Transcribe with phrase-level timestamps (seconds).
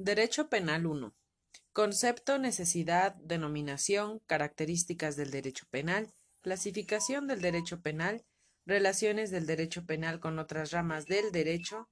[0.00, 1.12] Derecho Penal 1.
[1.72, 8.24] Concepto, necesidad, denominación, características del derecho penal, clasificación del derecho penal,
[8.64, 11.88] relaciones del derecho penal con otras ramas del derecho,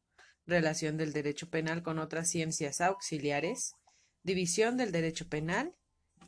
[0.47, 3.75] relación del derecho penal con otras ciencias auxiliares,
[4.23, 5.75] división del derecho penal,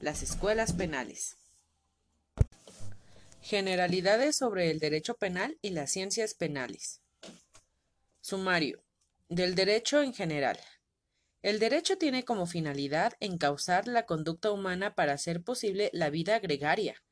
[0.01, 1.37] las escuelas penales.
[3.41, 7.03] Generalidades sobre el derecho penal y las ciencias penales.
[8.21, 8.83] Sumario.
[9.29, 10.59] Del derecho en general.
[11.41, 17.03] El derecho tiene como finalidad encauzar la conducta humana para hacer posible la vida gregaria.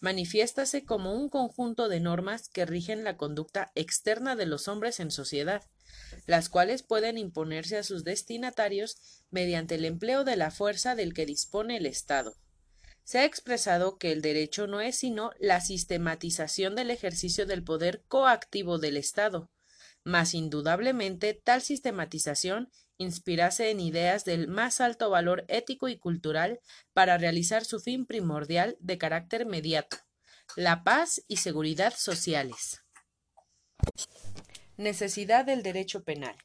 [0.00, 5.10] Manifiéstase como un conjunto de normas que rigen la conducta externa de los hombres en
[5.10, 5.62] sociedad,
[6.26, 11.24] las cuales pueden imponerse a sus destinatarios mediante el empleo de la fuerza del que
[11.24, 12.36] dispone el Estado.
[13.04, 18.02] Se ha expresado que el derecho no es sino la sistematización del ejercicio del poder
[18.08, 19.48] coactivo del Estado,
[20.02, 22.68] mas indudablemente tal sistematización
[22.98, 26.60] inspirase en ideas del más alto valor ético y cultural
[26.92, 29.98] para realizar su fin primordial de carácter mediato,
[30.56, 32.82] la paz y seguridad sociales.
[34.76, 36.36] Necesidad del derecho penal.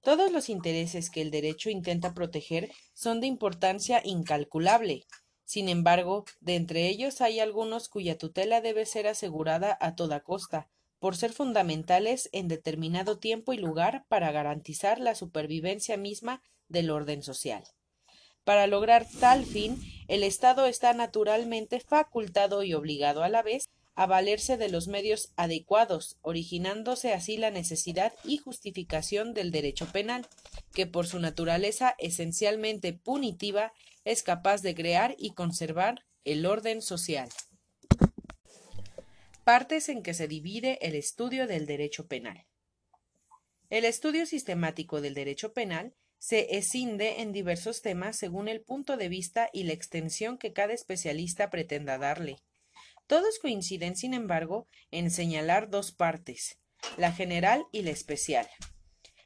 [0.00, 5.06] Todos los intereses que el derecho intenta proteger son de importancia incalculable.
[5.44, 10.68] Sin embargo, de entre ellos hay algunos cuya tutela debe ser asegurada a toda costa,
[11.02, 17.24] por ser fundamentales en determinado tiempo y lugar para garantizar la supervivencia misma del orden
[17.24, 17.64] social.
[18.44, 24.06] Para lograr tal fin, el Estado está naturalmente facultado y obligado a la vez a
[24.06, 30.28] valerse de los medios adecuados, originándose así la necesidad y justificación del derecho penal,
[30.72, 33.72] que por su naturaleza esencialmente punitiva
[34.04, 37.28] es capaz de crear y conservar el orden social.
[39.44, 42.46] Partes en que se divide el estudio del derecho penal.
[43.70, 49.08] El estudio sistemático del derecho penal se escinde en diversos temas según el punto de
[49.08, 52.36] vista y la extensión que cada especialista pretenda darle.
[53.08, 56.60] Todos coinciden, sin embargo, en señalar dos partes,
[56.96, 58.48] la general y la especial.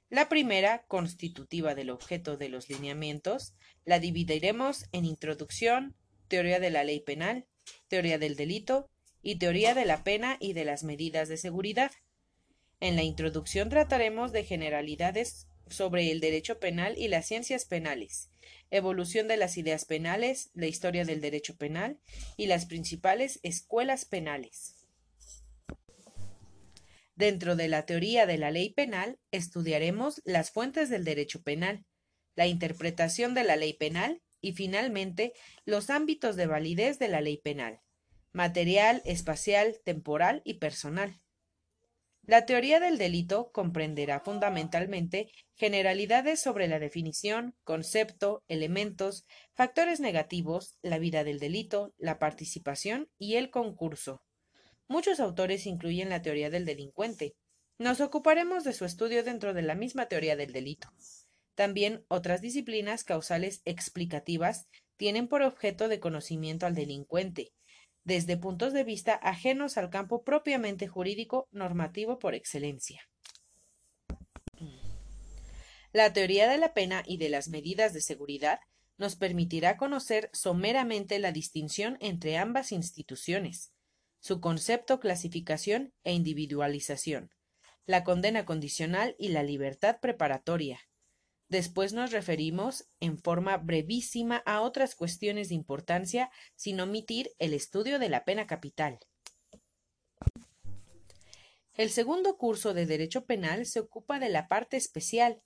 [0.09, 3.53] La primera, constitutiva del objeto de los lineamientos,
[3.84, 5.94] la dividiremos en introducción,
[6.28, 7.47] teoría de la ley penal,
[7.88, 8.88] teoría del delito
[9.26, 11.91] y teoría de la pena y de las medidas de seguridad.
[12.78, 18.31] En la introducción trataremos de generalidades sobre el derecho penal y las ciencias penales,
[18.70, 21.98] evolución de las ideas penales, la historia del derecho penal
[22.36, 24.86] y las principales escuelas penales.
[27.16, 31.84] Dentro de la teoría de la ley penal estudiaremos las fuentes del derecho penal,
[32.36, 35.32] la interpretación de la ley penal y finalmente
[35.65, 37.81] los ámbitos de validez de la ley penal
[38.36, 41.19] material, espacial, temporal y personal.
[42.20, 49.24] La teoría del delito comprenderá fundamentalmente generalidades sobre la definición, concepto, elementos,
[49.54, 54.22] factores negativos, la vida del delito, la participación y el concurso.
[54.86, 57.36] Muchos autores incluyen la teoría del delincuente.
[57.78, 60.91] Nos ocuparemos de su estudio dentro de la misma teoría del delito.
[61.54, 64.68] También otras disciplinas causales explicativas
[64.98, 67.53] tienen por objeto de conocimiento al delincuente,
[68.06, 73.03] desde puntos de vista ajenos al campo propiamente jurídico normativo por excelencia.
[75.93, 78.61] La teoría de la pena y de las medidas de seguridad
[78.97, 83.72] nos permitirá conocer someramente la distinción entre ambas instituciones,
[84.21, 87.31] su concepto, clasificación e individualización,
[87.87, 90.78] la condena condicional y la libertad preparatoria,
[91.49, 97.99] Después nos referimos en forma brevísima a otras cuestiones de importancia sin omitir el estudio
[97.99, 98.99] de la pena capital.
[101.75, 105.43] El segundo curso de Derecho Penal se ocupa de la parte especial,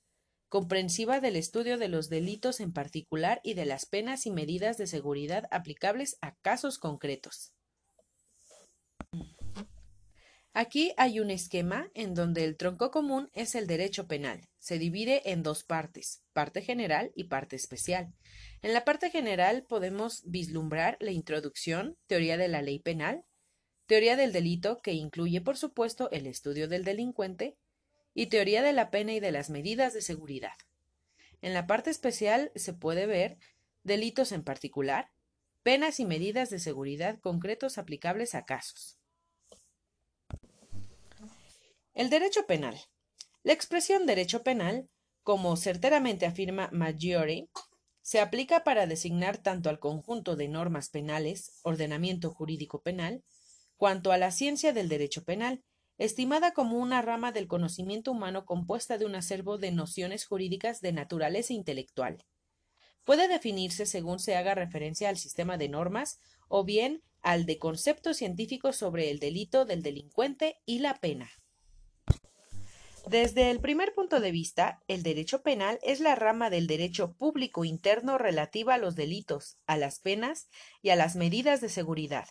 [0.48, 4.86] comprensiva del estudio de los delitos en particular y de las penas y medidas de
[4.86, 7.52] seguridad aplicables a casos concretos.
[10.52, 14.48] Aquí hay un esquema en donde el tronco común es el derecho penal.
[14.58, 18.12] Se divide en dos partes, parte general y parte especial.
[18.60, 23.24] En la parte general podemos vislumbrar la introducción, teoría de la ley penal,
[23.86, 27.56] teoría del delito, que incluye, por supuesto, el estudio del delincuente,
[28.12, 30.54] y teoría de la pena y de las medidas de seguridad.
[31.42, 33.38] En la parte especial se puede ver
[33.84, 35.10] delitos en particular,
[35.62, 38.99] penas y medidas de seguridad concretos aplicables a casos.
[41.92, 42.80] El derecho penal.
[43.42, 44.88] La expresión derecho penal,
[45.24, 47.48] como certeramente afirma Maggiore,
[48.00, 53.24] se aplica para designar tanto al conjunto de normas penales, ordenamiento jurídico penal,
[53.76, 55.64] cuanto a la ciencia del derecho penal,
[55.98, 60.92] estimada como una rama del conocimiento humano compuesta de un acervo de nociones jurídicas de
[60.92, 62.24] naturaleza intelectual.
[63.04, 68.18] Puede definirse según se haga referencia al sistema de normas o bien al de conceptos
[68.18, 71.30] científicos sobre el delito del delincuente y la pena.
[73.06, 77.64] Desde el primer punto de vista, el derecho penal es la rama del derecho público
[77.64, 80.48] interno relativa a los delitos, a las penas
[80.82, 82.28] y a las medidas de seguridad,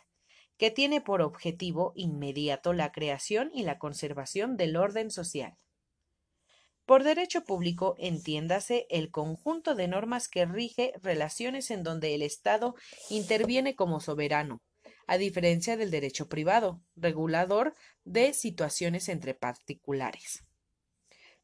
[0.57, 5.57] que tiene por objetivo inmediato la creación y la conservación del orden social.
[6.85, 12.75] Por derecho público entiéndase el conjunto de normas que rige relaciones en donde el Estado
[13.09, 14.61] interviene como soberano,
[15.07, 17.75] a diferencia del derecho privado, regulador
[18.05, 20.43] de situaciones entre particulares.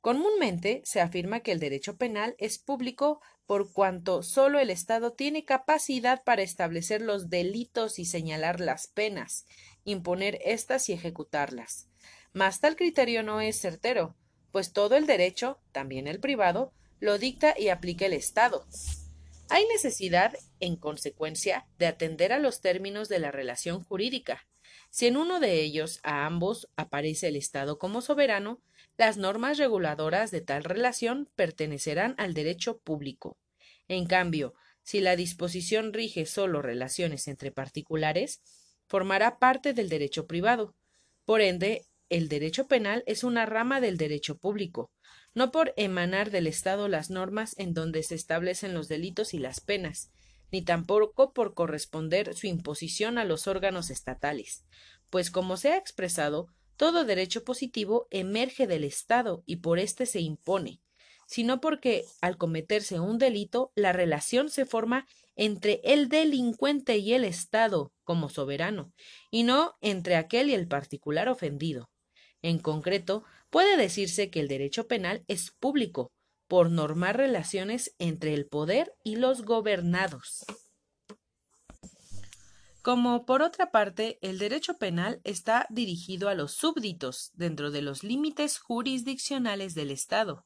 [0.06, 5.46] Comúnmente se afirma que el derecho penal es público por cuanto sólo el Estado tiene
[5.46, 9.48] capacidad para establecer los delitos y señalar las penas,
[9.84, 11.90] imponer éstas y ejecutarlas.
[12.34, 14.16] Mas tal criterio no es certero,
[14.52, 18.64] pues todo el derecho, también el privado, lo dicta y aplica el Estado.
[19.50, 24.46] Hay necesidad, en consecuencia, de atender a los términos de la relación jurídica.
[24.92, 28.62] Si en uno de ellos a ambos aparece el Estado como soberano,
[28.98, 33.38] las normas reguladoras de tal relación pertenecerán al derecho público.
[33.88, 34.54] En cambio,
[34.84, 38.42] si la disposición rige solo relaciones entre particulares,
[38.88, 40.76] formará parte del derecho privado.
[41.26, 44.92] Por ende, el derecho penal es una rama del derecho público,
[45.34, 49.60] no por emanar del Estado las normas en donde se establecen los delitos y las
[49.60, 50.12] penas,
[50.52, 54.64] ni tampoco por corresponder su imposición a los órganos estatales,
[55.10, 56.48] pues como se ha expresado,
[56.78, 60.82] todo derecho positivo emerge del Estado y por éste se impone,
[61.28, 67.26] sino porque al cometerse un delito la relación se forma entre el delincuente y el
[67.26, 68.94] Estado como soberano,
[69.32, 71.90] y no entre aquel y el particular ofendido.
[72.42, 76.12] En concreto, puede decirse que el derecho penal es público,
[76.48, 80.46] por normar relaciones entre el poder y los gobernados.
[82.86, 88.04] Como por otra parte, el derecho penal está dirigido a los súbditos dentro de los
[88.04, 90.46] límites jurisdiccionales del Estado.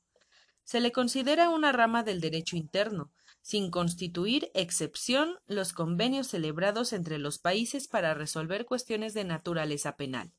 [0.63, 7.17] Se le considera una rama del derecho interno, sin constituir excepción los convenios celebrados entre
[7.17, 10.31] los países para resolver cuestiones de naturaleza penal,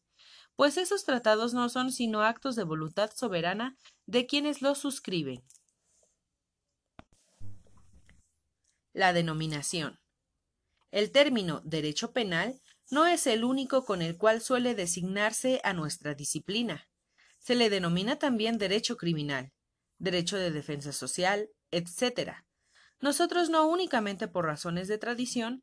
[0.56, 3.76] pues esos tratados no son sino actos de voluntad soberana
[4.06, 5.44] de quienes los suscriben.
[8.94, 9.99] La denominación.
[10.90, 12.60] El término derecho penal
[12.90, 16.88] no es el único con el cual suele designarse a nuestra disciplina.
[17.38, 19.52] Se le denomina también derecho criminal,
[19.98, 22.32] derecho de defensa social, etc.
[23.00, 25.62] Nosotros no únicamente por razones de tradición,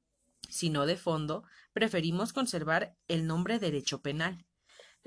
[0.50, 4.46] sino de fondo, preferimos conservar el nombre derecho penal.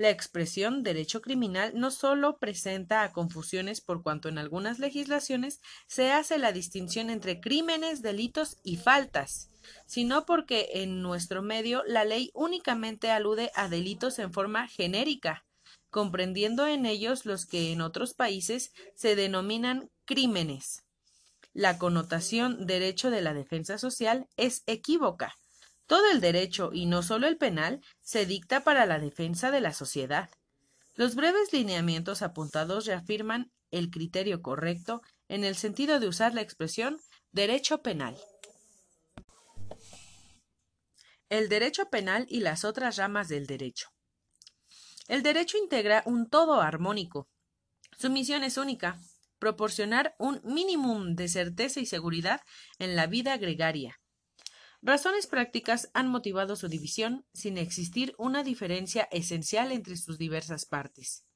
[0.01, 6.11] La expresión derecho criminal no sólo presenta a confusiones por cuanto en algunas legislaciones se
[6.11, 9.51] hace la distinción entre crímenes, delitos y faltas,
[9.85, 15.45] sino porque en nuestro medio la ley únicamente alude a delitos en forma genérica,
[15.91, 20.83] comprendiendo en ellos los que en otros países se denominan crímenes.
[21.53, 25.35] La connotación derecho de la defensa social es equívoca.
[25.91, 29.73] Todo el derecho, y no solo el penal, se dicta para la defensa de la
[29.73, 30.29] sociedad.
[30.93, 36.97] Los breves lineamientos apuntados reafirman el criterio correcto en el sentido de usar la expresión
[37.33, 38.17] derecho penal.
[41.27, 43.89] El derecho penal y las otras ramas del derecho.
[45.09, 47.27] El derecho integra un todo armónico.
[47.99, 48.97] Su misión es única,
[49.39, 52.39] proporcionar un mínimo de certeza y seguridad
[52.79, 54.00] en la vida gregaria.
[54.83, 61.27] Razones prácticas han motivado su división sin existir una diferencia esencial entre sus diversas partes.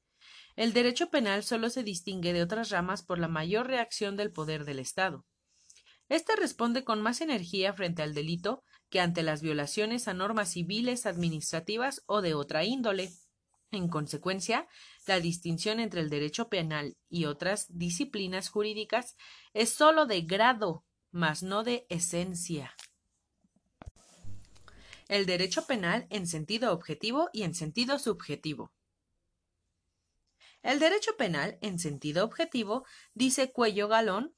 [0.56, 4.64] El derecho penal solo se distingue de otras ramas por la mayor reacción del poder
[4.64, 5.24] del Estado.
[6.08, 11.06] Este responde con más energía frente al delito que ante las violaciones a normas civiles,
[11.06, 13.12] administrativas o de otra índole.
[13.70, 14.66] En consecuencia,
[15.06, 19.16] la distinción entre el derecho penal y otras disciplinas jurídicas
[19.52, 22.74] es sólo de grado, mas no de esencia.
[25.08, 28.72] El derecho penal en sentido objetivo y en sentido subjetivo.
[30.62, 32.84] El derecho penal en sentido objetivo,
[33.14, 34.34] dice Cuello Galón,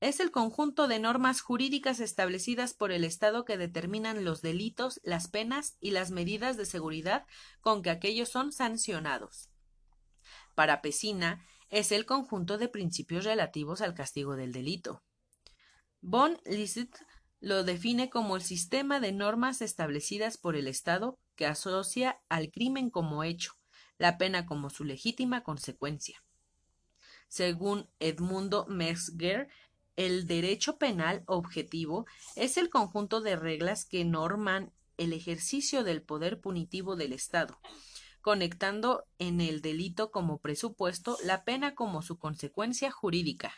[0.00, 5.28] es el conjunto de normas jurídicas establecidas por el Estado que determinan los delitos, las
[5.28, 7.26] penas y las medidas de seguridad
[7.60, 9.50] con que aquellos son sancionados.
[10.54, 15.02] Para Pesina, es el conjunto de principios relativos al castigo del delito.
[16.00, 16.96] Von Liszt
[17.40, 22.90] lo define como el sistema de normas establecidas por el Estado que asocia al crimen
[22.90, 23.52] como hecho,
[23.98, 26.22] la pena como su legítima consecuencia.
[27.28, 29.48] Según Edmundo Metzger,
[29.96, 36.40] el derecho penal objetivo es el conjunto de reglas que norman el ejercicio del poder
[36.40, 37.58] punitivo del Estado,
[38.20, 43.54] conectando en el delito como presupuesto la pena como su consecuencia jurídica.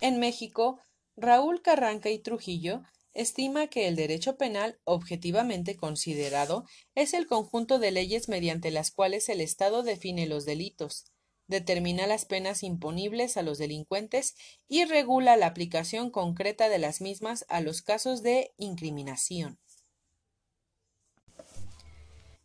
[0.00, 0.80] En México,
[1.16, 2.82] Raúl Carranca y Trujillo
[3.14, 6.64] estima que el derecho penal, objetivamente considerado,
[6.94, 11.12] es el conjunto de leyes mediante las cuales el Estado define los delitos,
[11.46, 14.34] determina las penas imponibles a los delincuentes
[14.68, 19.58] y regula la aplicación concreta de las mismas a los casos de incriminación.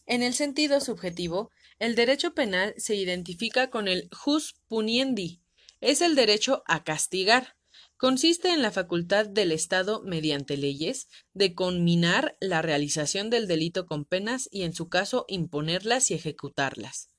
[0.06, 5.42] En el sentido subjetivo, el derecho penal se identifica con el jus puniendi,
[5.80, 7.57] es el derecho a castigar,
[7.98, 14.06] consiste en la facultad del Estado, mediante leyes, de conminar la realización del delito con
[14.06, 17.10] penas y, en su caso, imponerlas y ejecutarlas.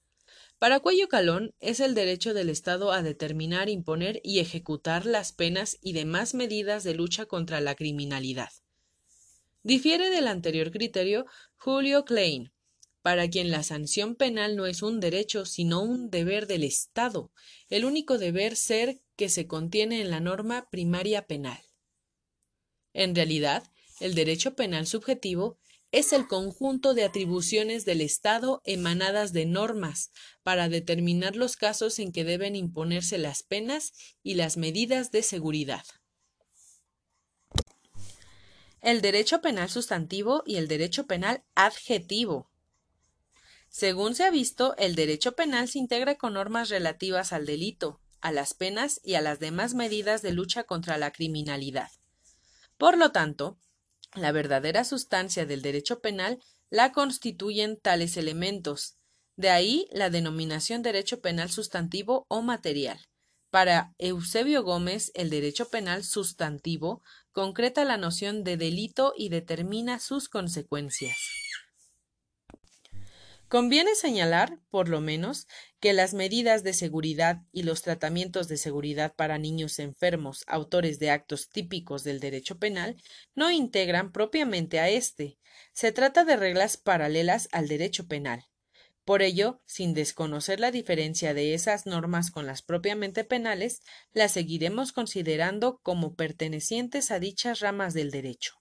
[0.58, 5.78] Para Cuello Calón es el derecho del Estado a determinar, imponer y ejecutar las penas
[5.80, 8.50] y demás medidas de lucha contra la criminalidad.
[9.62, 12.52] Difiere del anterior criterio Julio Klein,
[13.02, 17.30] para quien la sanción penal no es un derecho, sino un deber del Estado,
[17.68, 21.60] el único deber ser que se contiene en la norma primaria penal.
[22.94, 23.64] En realidad,
[23.98, 25.58] el derecho penal subjetivo
[25.90, 30.12] es el conjunto de atribuciones del Estado emanadas de normas
[30.44, 35.84] para determinar los casos en que deben imponerse las penas y las medidas de seguridad.
[38.80, 42.52] El derecho penal sustantivo y el derecho penal adjetivo.
[43.68, 48.32] Según se ha visto, el derecho penal se integra con normas relativas al delito, a
[48.32, 51.90] las penas y a las demás medidas de lucha contra la criminalidad.
[52.76, 53.58] Por lo tanto,
[54.14, 56.38] la verdadera sustancia del derecho penal
[56.70, 58.96] la constituyen tales elementos.
[59.37, 62.98] De ahí la denominación derecho penal sustantivo o material.
[63.50, 70.28] Para Eusebio Gómez, el derecho penal sustantivo concreta la noción de delito y determina sus
[70.28, 71.16] consecuencias.
[73.48, 75.46] Conviene señalar, por lo menos,
[75.80, 81.11] que las medidas de seguridad y los tratamientos de seguridad para niños enfermos, autores de
[81.11, 82.97] actos típicos del derecho penal,
[83.35, 85.38] no integran propiamente a éste.
[85.73, 88.47] Se trata de reglas paralelas al derecho penal.
[89.04, 93.80] Por ello, sin desconocer la diferencia de esas normas con las propiamente penales,
[94.12, 98.54] las seguiremos considerando como pertenecientes a dichas ramas del derecho.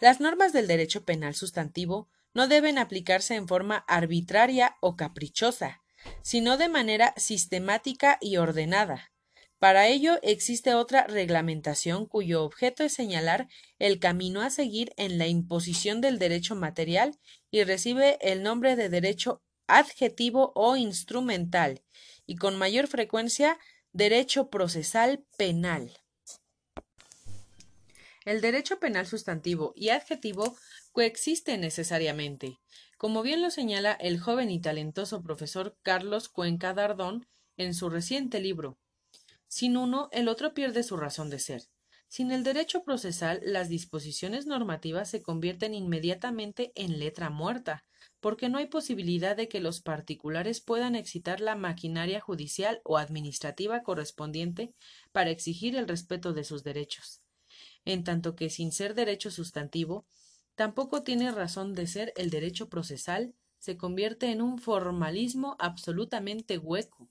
[0.00, 5.82] Las normas del derecho penal sustantivo no deben aplicarse en forma arbitraria o caprichosa,
[6.22, 9.12] sino de manera sistemática y ordenada.
[9.58, 13.46] Para ello existe otra reglamentación cuyo objeto es señalar
[13.78, 17.18] el camino a seguir en la imposición del derecho material
[17.50, 21.82] y recibe el nombre de derecho adjetivo o instrumental
[22.26, 23.58] y con mayor frecuencia
[23.92, 25.92] derecho procesal penal.
[28.24, 30.56] El derecho penal sustantivo y adjetivo
[30.92, 32.60] coexisten necesariamente,
[32.98, 38.40] como bien lo señala el joven y talentoso profesor Carlos Cuenca Dardón en su reciente
[38.40, 38.78] libro.
[39.48, 41.62] Sin uno, el otro pierde su razón de ser.
[42.08, 47.84] Sin el derecho procesal, las disposiciones normativas se convierten inmediatamente en letra muerta,
[48.18, 53.82] porque no hay posibilidad de que los particulares puedan excitar la maquinaria judicial o administrativa
[53.82, 54.74] correspondiente
[55.12, 57.22] para exigir el respeto de sus derechos.
[57.84, 60.04] En tanto que sin ser derecho sustantivo,
[60.60, 67.08] Tampoco tiene razón de ser el derecho procesal, se convierte en un formalismo absolutamente hueco.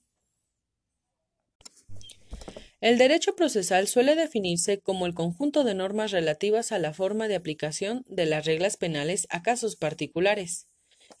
[2.80, 7.34] El derecho procesal suele definirse como el conjunto de normas relativas a la forma de
[7.34, 10.68] aplicación de las reglas penales a casos particulares.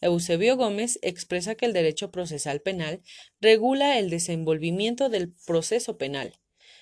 [0.00, 3.02] Eusebio Gómez expresa que el derecho procesal penal
[3.40, 6.39] regula el desenvolvimiento del proceso penal,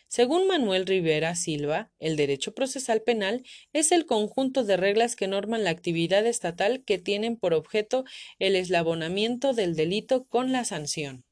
[0.08, 5.64] según Manuel Rivera Silva, el derecho procesal penal es el conjunto de reglas que norman
[5.64, 8.04] la actividad estatal que tienen por objeto
[8.38, 11.24] el eslabonamiento del delito con la sanción.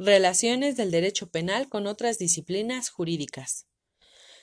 [0.00, 3.66] Relaciones del derecho penal con otras disciplinas jurídicas.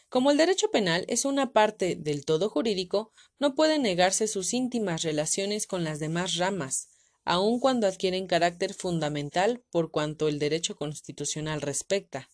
[0.08, 5.02] Como el derecho penal es una parte del todo jurídico, no puede negarse sus íntimas
[5.04, 6.90] relaciones con las demás ramas,
[7.26, 12.30] aun cuando adquieren carácter fundamental por cuanto el derecho constitucional respecta,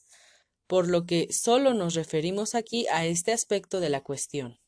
[0.67, 4.60] por lo que solo nos referimos aquí a este aspecto de la cuestión.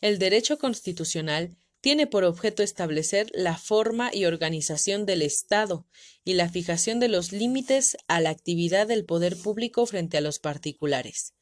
[0.00, 5.86] El derecho constitucional tiene por objeto establecer la forma y organización del Estado
[6.24, 10.38] y la fijación de los límites a la actividad del poder público frente a los
[10.38, 11.34] particulares.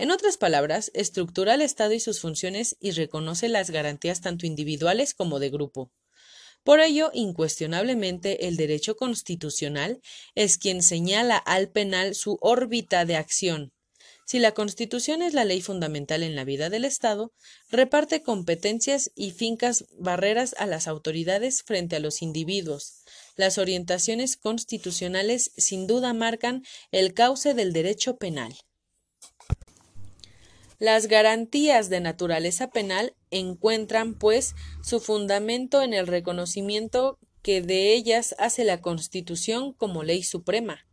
[0.00, 5.12] En otras palabras, estructura el Estado y sus funciones y reconoce las garantías tanto individuales
[5.12, 5.92] como de grupo.
[6.64, 10.00] Por ello, incuestionablemente, el derecho constitucional
[10.34, 13.74] es quien señala al penal su órbita de acción.
[14.24, 17.34] Si la Constitución es la ley fundamental en la vida del Estado,
[17.68, 23.02] reparte competencias y fincas barreras a las autoridades frente a los individuos.
[23.36, 28.54] Las orientaciones constitucionales sin duda marcan el cauce del derecho penal.
[30.80, 38.34] Las garantías de naturaleza penal encuentran, pues, su fundamento en el reconocimiento que de ellas
[38.38, 40.86] hace la Constitución como ley suprema.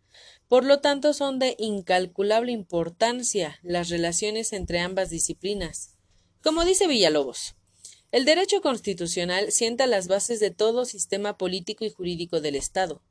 [0.49, 5.95] Por lo tanto, son de incalculable importancia las relaciones entre ambas disciplinas.
[6.43, 7.55] Como dice Villalobos,
[8.11, 13.01] el derecho constitucional sienta las bases de todo sistema político y jurídico del Estado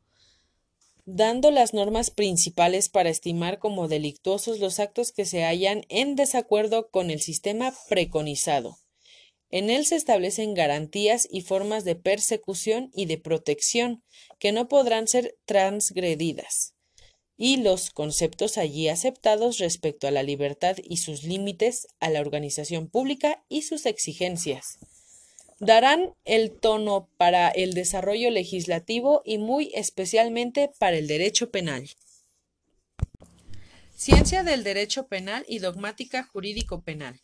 [1.06, 6.90] dando las normas principales para estimar como delictuosos los actos que se hallan en desacuerdo
[6.90, 8.78] con el sistema preconizado.
[9.48, 14.02] En él se establecen garantías y formas de persecución y de protección
[14.40, 16.74] que no podrán ser transgredidas,
[17.36, 22.88] y los conceptos allí aceptados respecto a la libertad y sus límites, a la organización
[22.88, 24.80] pública y sus exigencias
[25.58, 31.88] darán el tono para el desarrollo legislativo y muy especialmente para el derecho penal.
[33.94, 37.20] Ciencia del derecho penal y dogmática jurídico penal.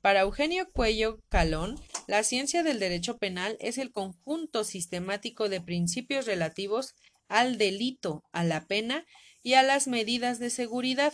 [0.00, 6.26] Para Eugenio Cuello Calón, la ciencia del derecho penal es el conjunto sistemático de principios
[6.26, 6.94] relativos
[7.28, 9.04] al delito, a la pena
[9.42, 11.12] y a las medidas de seguridad.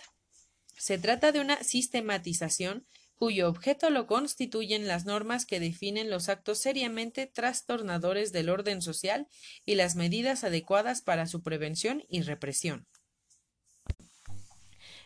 [0.79, 6.58] Se trata de una sistematización cuyo objeto lo constituyen las normas que definen los actos
[6.58, 9.26] seriamente trastornadores del orden social
[9.64, 12.87] y las medidas adecuadas para su prevención y represión.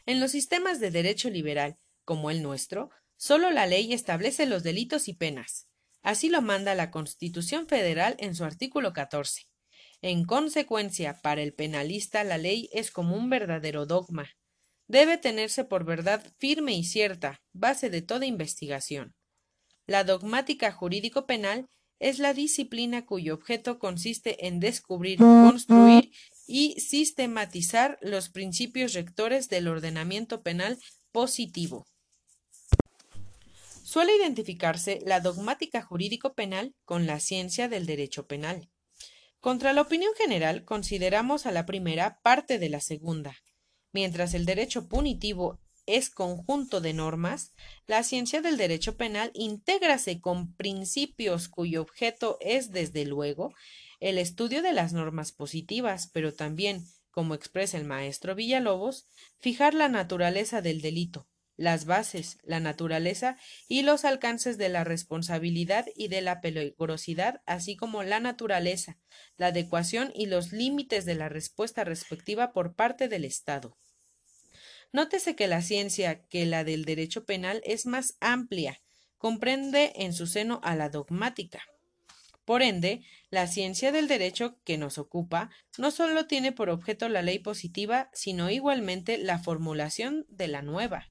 [0.07, 5.07] En los sistemas de derecho liberal, como el nuestro, solo la ley establece los delitos
[5.09, 5.69] y penas.
[6.03, 9.47] Así lo manda la Constitución Federal en su artículo 14.
[10.03, 14.31] En consecuencia, para el penalista la ley es como un verdadero dogma,
[14.91, 19.15] debe tenerse por verdad firme y cierta, base de toda investigación.
[19.87, 21.67] La dogmática jurídico-penal
[22.01, 26.11] es la disciplina cuyo objeto consiste en descubrir, construir
[26.47, 30.77] y sistematizar los principios rectores del ordenamiento penal
[31.13, 31.87] positivo.
[33.85, 38.69] Suele identificarse la dogmática jurídico-penal con la ciencia del derecho penal.
[39.39, 43.37] Contra la opinión general consideramos a la primera parte de la segunda,
[43.93, 47.53] Mientras el derecho punitivo es conjunto de normas,
[47.87, 53.53] la ciencia del derecho penal intégrase con principios cuyo objeto es, desde luego,
[53.99, 59.89] el estudio de las normas positivas, pero también, como expresa el maestro Villalobos, fijar la
[59.89, 61.27] naturaleza del delito,
[61.61, 63.37] las bases, la naturaleza
[63.69, 68.97] y los alcances de la responsabilidad y de la peligrosidad, así como la naturaleza,
[69.37, 73.77] la adecuación y los límites de la respuesta respectiva por parte del Estado.
[74.91, 78.81] Nótese que la ciencia que la del derecho penal es más amplia,
[79.19, 81.63] comprende en su seno a la dogmática.
[82.47, 87.21] Por ende, la ciencia del derecho que nos ocupa no solo tiene por objeto la
[87.21, 91.10] ley positiva, sino igualmente la formulación de la nueva.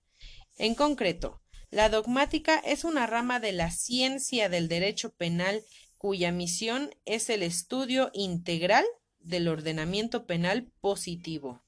[0.60, 1.42] En concreto,
[1.72, 5.64] la dogmática es una rama de la ciencia del derecho penal
[5.98, 8.84] cuya misión es el estudio integral
[9.22, 11.64] del ordenamiento penal positivo.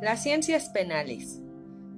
[0.00, 1.40] Las ciencias penales.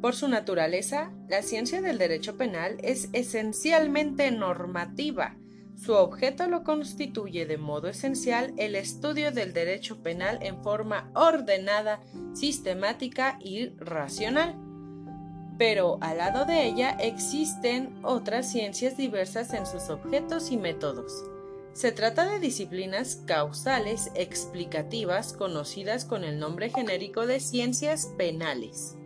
[0.01, 5.37] Por su naturaleza, la ciencia del derecho penal es esencialmente normativa,
[5.85, 12.01] su objeto lo constituye de modo esencial el estudio del derecho penal en forma ordenada,
[12.35, 14.55] sistemática y racional.
[15.59, 21.25] Pero al lado de ella existen otras ciencias diversas en sus objetos y métodos.
[21.73, 28.97] Se trata de disciplinas causales explicativas conocidas con el nombre genérico de ciencias penales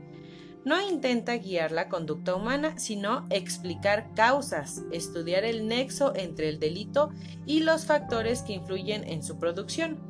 [0.66, 7.10] no intenta guiar la conducta humana, sino explicar causas, estudiar el nexo entre el delito
[7.46, 10.00] y los factores que influyen en su producción.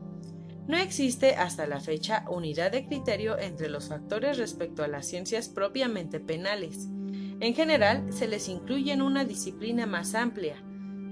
[0.66, 5.51] No existe hasta la fecha unidad de criterio entre los factores respecto a las ciencias
[5.51, 6.88] propiamente penales.
[7.38, 10.57] En general, se les incluye en una disciplina más amplia,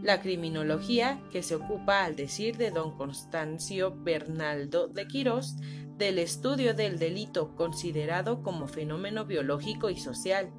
[0.02, 5.56] la criminología, que se ocupa, al decir de don Constancio Bernaldo de Quirós,
[5.96, 10.52] del estudio del delito considerado como fenómeno biológico y social,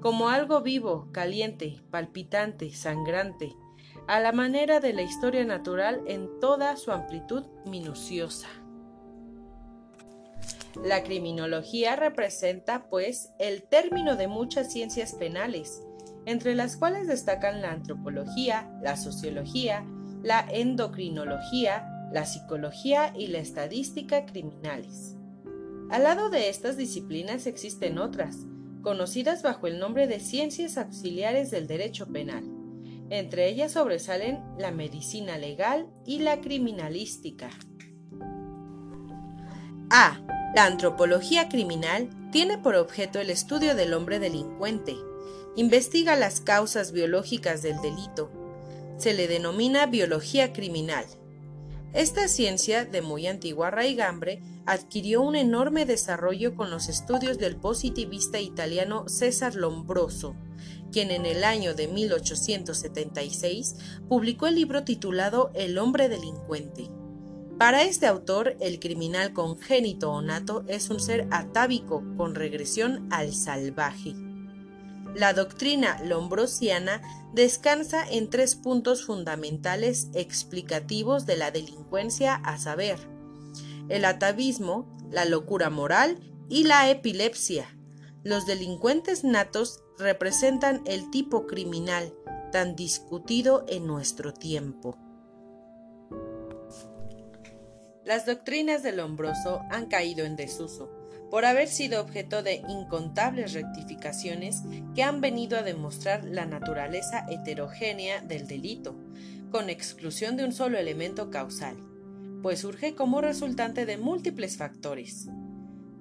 [0.00, 3.54] como algo vivo, caliente, palpitante, sangrante,
[4.08, 8.48] a la manera de la historia natural en toda su amplitud minuciosa.
[10.84, 15.82] La criminología representa, pues, el término de muchas ciencias penales,
[16.26, 19.84] entre las cuales destacan la antropología, la sociología,
[20.22, 25.16] la endocrinología, la psicología y la estadística criminales.
[25.90, 28.46] Al lado de estas disciplinas existen otras,
[28.82, 32.44] conocidas bajo el nombre de ciencias auxiliares del derecho penal.
[33.10, 37.50] Entre ellas sobresalen la medicina legal y la criminalística.
[39.90, 40.20] A.
[40.54, 44.96] La antropología criminal tiene por objeto el estudio del hombre delincuente.
[45.56, 48.30] Investiga las causas biológicas del delito.
[48.96, 51.04] Se le denomina biología criminal.
[51.92, 58.38] Esta ciencia, de muy antigua raigambre, adquirió un enorme desarrollo con los estudios del positivista
[58.40, 60.36] italiano César Lombroso,
[60.92, 63.74] quien en el año de 1876
[64.08, 66.88] publicó el libro titulado El hombre delincuente.
[67.58, 73.34] Para este autor, el criminal congénito o nato es un ser atávico con regresión al
[73.34, 74.14] salvaje.
[75.14, 82.98] La doctrina lombrosiana descansa en tres puntos fundamentales explicativos de la delincuencia a saber,
[83.88, 86.18] el atavismo, la locura moral
[86.48, 87.76] y la epilepsia.
[88.22, 92.14] Los delincuentes natos representan el tipo criminal
[92.52, 94.96] tan discutido en nuestro tiempo.
[98.04, 100.99] Las doctrinas del Lombroso han caído en desuso
[101.30, 104.62] por haber sido objeto de incontables rectificaciones
[104.94, 108.96] que han venido a demostrar la naturaleza heterogénea del delito,
[109.50, 111.76] con exclusión de un solo elemento causal,
[112.42, 115.28] pues surge como resultante de múltiples factores.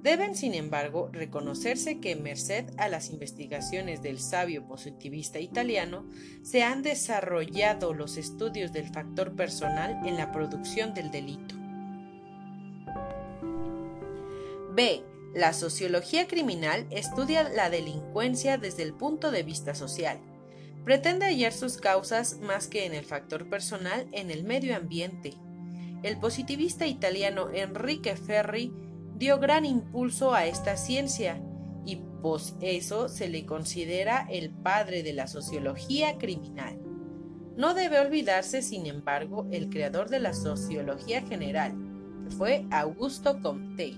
[0.01, 6.07] Deben, sin embargo, reconocerse que, merced a las investigaciones del sabio positivista italiano,
[6.41, 11.55] se han desarrollado los estudios del factor personal en la producción del delito.
[14.73, 15.03] B.
[15.33, 20.19] La sociología criminal estudia la delincuencia desde el punto de vista social.
[20.83, 25.35] Pretende hallar sus causas más que en el factor personal en el medio ambiente.
[26.01, 28.73] El positivista italiano Enrique Ferri
[29.17, 31.41] dio gran impulso a esta ciencia
[31.85, 36.79] y por eso se le considera el padre de la sociología criminal.
[37.55, 41.73] No debe olvidarse, sin embargo, el creador de la sociología general,
[42.23, 43.97] que fue Augusto Comte.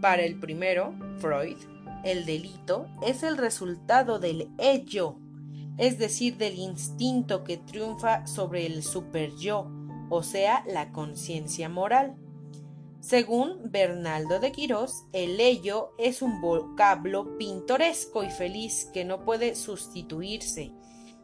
[0.00, 1.56] Para el primero, Freud,
[2.04, 5.16] el delito es el resultado del ello,
[5.78, 9.70] es decir, del instinto que triunfa sobre el super-yo,
[10.10, 12.16] o sea, la conciencia moral.
[13.00, 19.54] Según Bernaldo de Quirós, el ello es un vocablo pintoresco y feliz que no puede
[19.54, 20.72] sustituirse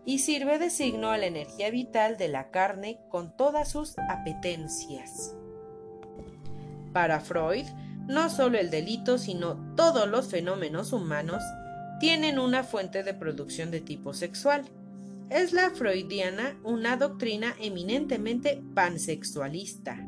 [0.04, 5.34] y sirve de signo a la energía vital de la carne con todas sus apetencias.
[6.92, 7.66] Para Freud,
[8.10, 11.42] no solo el delito, sino todos los fenómenos humanos
[12.00, 14.64] tienen una fuente de producción de tipo sexual.
[15.30, 20.04] Es la freudiana una doctrina eminentemente pansexualista.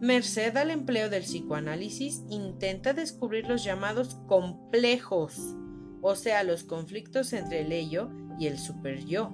[0.00, 5.38] Merced al empleo del psicoanálisis, intenta descubrir los llamados complejos,
[6.02, 9.30] o sea, los conflictos entre el ello y el superyo.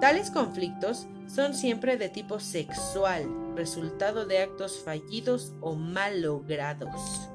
[0.00, 7.30] Tales conflictos son siempre de tipo sexual, resultado de actos fallidos o malogrados.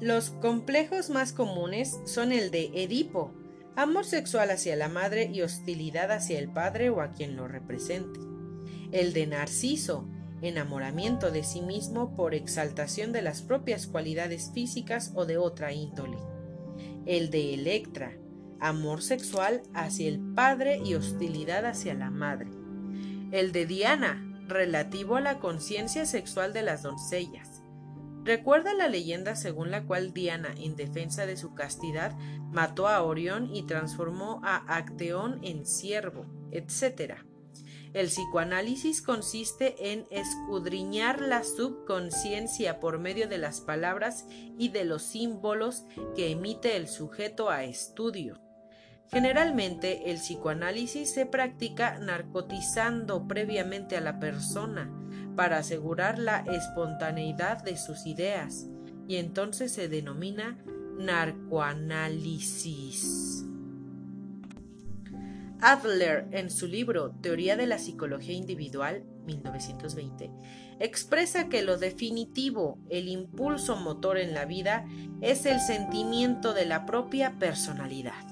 [0.00, 3.32] Los complejos más comunes son el de Edipo,
[3.76, 8.18] amor sexual hacia la madre y hostilidad hacia el padre o a quien lo represente.
[8.92, 10.08] El de Narciso,
[10.42, 16.16] enamoramiento de sí mismo por exaltación de las propias cualidades físicas o de otra índole.
[17.04, 18.16] El de Electra,
[18.58, 22.59] amor sexual hacia el padre y hostilidad hacia la madre.
[23.32, 27.62] El de Diana, relativo a la conciencia sexual de las doncellas.
[28.24, 32.18] Recuerda la leyenda según la cual Diana, en defensa de su castidad,
[32.50, 37.14] mató a Orión y transformó a Acteón en siervo, etc.
[37.92, 44.26] El psicoanálisis consiste en escudriñar la subconsciencia por medio de las palabras
[44.58, 45.84] y de los símbolos
[46.16, 48.40] que emite el sujeto a estudio.
[49.10, 54.88] Generalmente el psicoanálisis se practica narcotizando previamente a la persona
[55.34, 58.68] para asegurar la espontaneidad de sus ideas
[59.08, 60.56] y entonces se denomina
[60.96, 63.44] narcoanálisis.
[65.60, 70.30] Adler, en su libro Teoría de la Psicología Individual, 1920,
[70.78, 74.86] expresa que lo definitivo, el impulso motor en la vida,
[75.20, 78.29] es el sentimiento de la propia personalidad.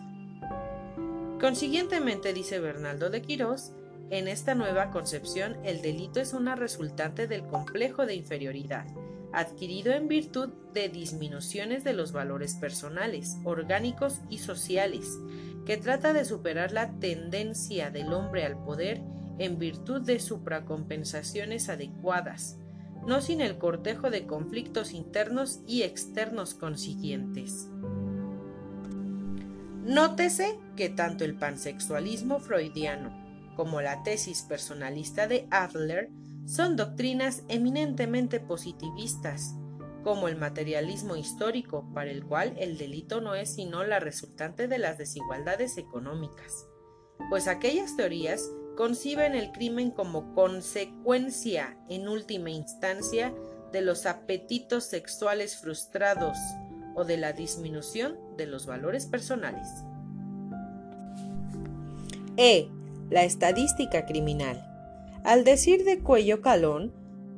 [1.40, 3.72] Consiguientemente, dice Bernaldo de Quirós,
[4.10, 8.86] en esta nueva concepción el delito es una resultante del complejo de inferioridad,
[9.32, 15.16] adquirido en virtud de disminuciones de los valores personales, orgánicos y sociales,
[15.64, 19.00] que trata de superar la tendencia del hombre al poder
[19.38, 22.58] en virtud de supracompensaciones adecuadas,
[23.06, 27.68] no sin el cortejo de conflictos internos y externos consiguientes.
[29.88, 33.10] Nótese que tanto el pansexualismo freudiano
[33.56, 36.10] como la tesis personalista de Adler
[36.44, 39.54] son doctrinas eminentemente positivistas,
[40.04, 44.76] como el materialismo histórico, para el cual el delito no es sino la resultante de
[44.76, 46.66] las desigualdades económicas,
[47.30, 48.46] pues aquellas teorías
[48.76, 53.34] conciben el crimen como consecuencia, en última instancia,
[53.72, 56.36] de los apetitos sexuales frustrados,
[56.98, 59.68] o de la disminución de los valores personales.
[62.36, 62.68] E.
[63.08, 64.64] La estadística criminal.
[65.24, 66.92] Al decir de cuello calón,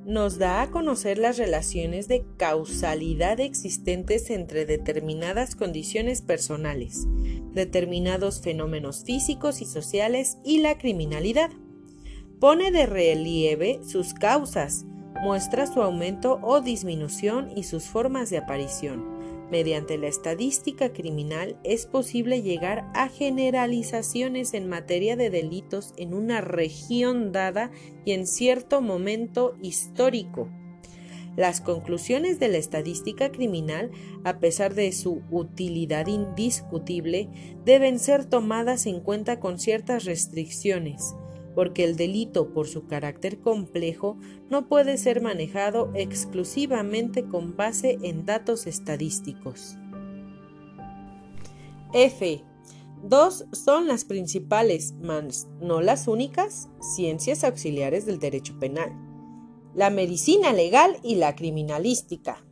[0.06, 7.06] nos da a conocer las relaciones de causalidad existentes entre determinadas condiciones personales,
[7.52, 11.50] determinados fenómenos físicos y sociales y la criminalidad.
[12.40, 14.86] Pone de relieve sus causas,
[15.22, 19.19] muestra su aumento o disminución y sus formas de aparición
[19.50, 26.40] Mediante la estadística criminal es posible llegar a generalizaciones en materia de delitos en una
[26.40, 27.72] región dada
[28.04, 30.48] y en cierto momento histórico.
[31.36, 33.90] Las conclusiones de la estadística criminal,
[34.24, 37.28] a pesar de su utilidad indiscutible,
[37.64, 41.14] deben ser tomadas en cuenta con ciertas restricciones
[41.54, 44.16] porque el delito, por su carácter complejo,
[44.48, 49.76] no puede ser manejado exclusivamente con base en datos estadísticos.
[51.92, 52.44] F.
[53.02, 58.92] Dos son las principales, mas no las únicas, ciencias auxiliares del derecho penal.
[59.74, 62.44] La medicina legal y la criminalística.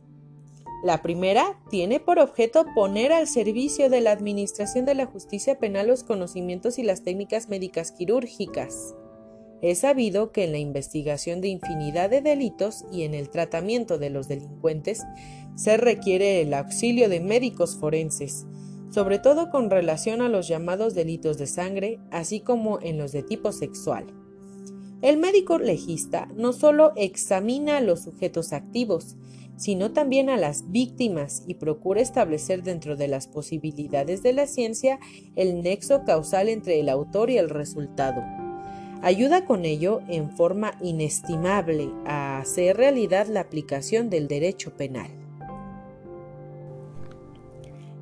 [0.81, 5.87] La primera tiene por objeto poner al servicio de la Administración de la Justicia Penal
[5.87, 8.95] los conocimientos y las técnicas médicas quirúrgicas.
[9.61, 14.09] Es sabido que en la investigación de infinidad de delitos y en el tratamiento de
[14.09, 15.03] los delincuentes
[15.55, 18.45] se requiere el auxilio de médicos forenses,
[18.89, 23.21] sobre todo con relación a los llamados delitos de sangre, así como en los de
[23.21, 24.05] tipo sexual.
[25.01, 29.17] El médico legista no solo examina a los sujetos activos,
[29.59, 34.99] sino también a las víctimas y procura establecer dentro de las posibilidades de la ciencia
[35.35, 38.23] el nexo causal entre el autor y el resultado.
[39.01, 45.09] Ayuda con ello en forma inestimable a hacer realidad la aplicación del derecho penal.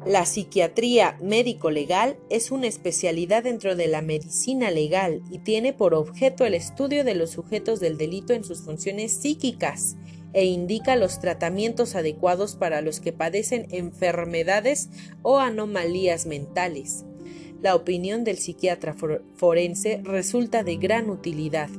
[0.06, 6.46] La psiquiatría médico-legal es una especialidad dentro de la medicina legal y tiene por objeto
[6.46, 9.98] el estudio de los sujetos del delito en sus funciones psíquicas
[10.38, 14.92] e indica los tratamientos adecuados para los que padecen enfermedades
[15.24, 17.06] o anomalías mentales.
[17.64, 18.96] La opinión del psiquiatra
[19.34, 21.70] forense resulta de gran utilidad,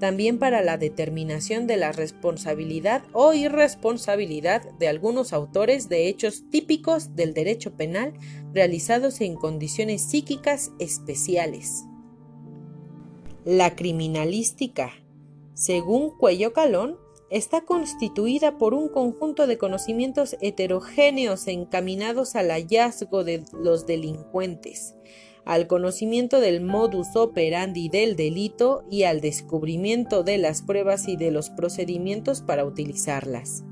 [0.00, 7.14] también para la determinación de la responsabilidad o irresponsabilidad de algunos autores de hechos típicos
[7.14, 8.14] del derecho penal
[8.52, 11.84] realizados en condiciones psíquicas especiales.
[13.44, 14.94] La criminalística
[15.60, 16.96] según Cuello Calón,
[17.30, 24.96] está constituida por un conjunto de conocimientos heterogéneos encaminados al hallazgo de los delincuentes,
[25.44, 31.30] al conocimiento del modus operandi del delito y al descubrimiento de las pruebas y de
[31.30, 33.64] los procedimientos para utilizarlas.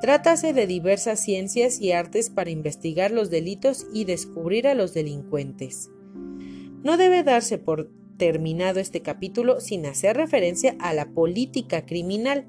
[0.00, 5.90] Trátase de diversas ciencias y artes para investigar los delitos y descubrir a los delincuentes.
[6.84, 12.46] No debe darse por terminado este capítulo sin hacer referencia a la política criminal,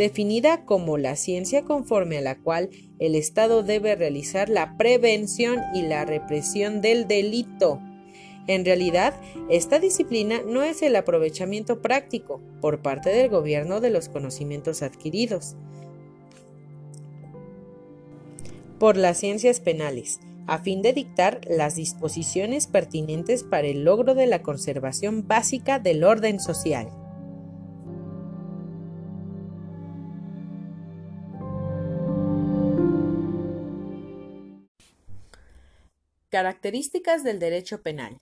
[0.00, 5.82] definida como la ciencia conforme a la cual el Estado debe realizar la prevención y
[5.82, 7.78] la represión del delito.
[8.46, 9.14] En realidad,
[9.50, 15.54] esta disciplina no es el aprovechamiento práctico por parte del gobierno de los conocimientos adquiridos
[18.78, 24.26] por las ciencias penales, a fin de dictar las disposiciones pertinentes para el logro de
[24.26, 26.88] la conservación básica del orden social.
[36.30, 38.20] Características del derecho penal.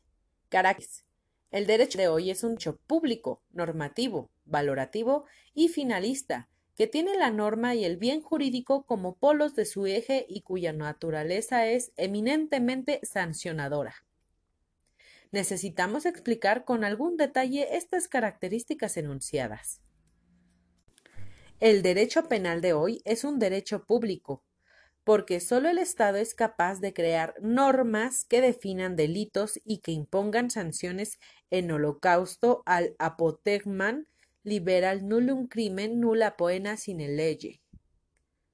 [1.51, 7.31] El derecho de hoy es un hecho público, normativo, valorativo y finalista, que tiene la
[7.31, 13.01] norma y el bien jurídico como polos de su eje y cuya naturaleza es eminentemente
[13.03, 13.94] sancionadora.
[15.31, 19.83] Necesitamos explicar con algún detalle estas características enunciadas.
[21.61, 24.42] El derecho penal de hoy es un derecho público,
[25.09, 30.51] porque solo el Estado es capaz de crear normas que definan delitos y que impongan
[30.51, 31.18] sanciones
[31.49, 34.07] en holocausto al apotegman
[34.42, 37.62] liberal nullum crimen nulla poena sin ley.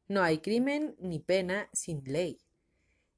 [0.07, 2.38] No hay crimen ni pena sin ley.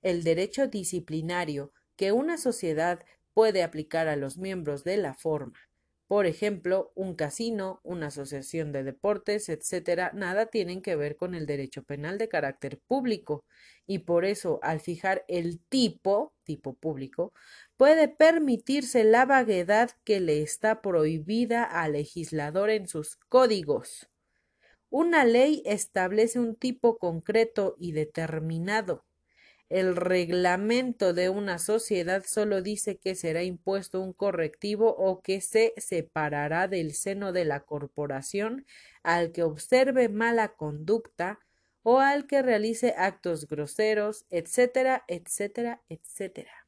[0.00, 5.65] El derecho disciplinario que una sociedad puede aplicar a los miembros de la forma
[6.08, 11.46] por ejemplo, un casino, una asociación de deportes, etcétera, nada tienen que ver con el
[11.46, 13.44] derecho penal de carácter público
[13.86, 17.32] y por eso al fijar el tipo, tipo público,
[17.76, 24.08] puede permitirse la vaguedad que le está prohibida al legislador en sus códigos.
[24.90, 29.05] Una ley establece un tipo concreto y determinado
[29.68, 35.74] el reglamento de una sociedad solo dice que será impuesto un correctivo o que se
[35.76, 38.64] separará del seno de la corporación
[39.02, 41.40] al que observe mala conducta
[41.82, 46.66] o al que realice actos groseros, etcétera, etcétera, etcétera.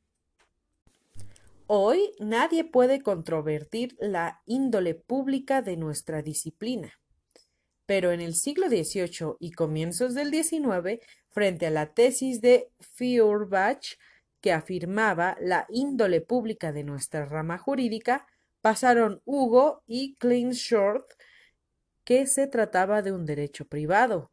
[1.67, 6.99] Hoy nadie puede controvertir la índole pública de nuestra disciplina
[7.89, 13.97] pero en el siglo XVIII y comienzos del XIX, frente a la tesis de Feuerbach,
[14.43, 18.27] que afirmaba la índole pública de nuestra rama jurídica,
[18.61, 21.15] pasaron Hugo y Kleinschorth,
[22.05, 24.33] que se trataba de un derecho privado.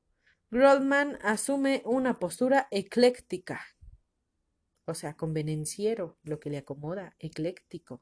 [0.51, 3.61] Groldman asume una postura ecléctica,
[4.83, 8.01] o sea, convenenciero, lo que le acomoda, ecléctico.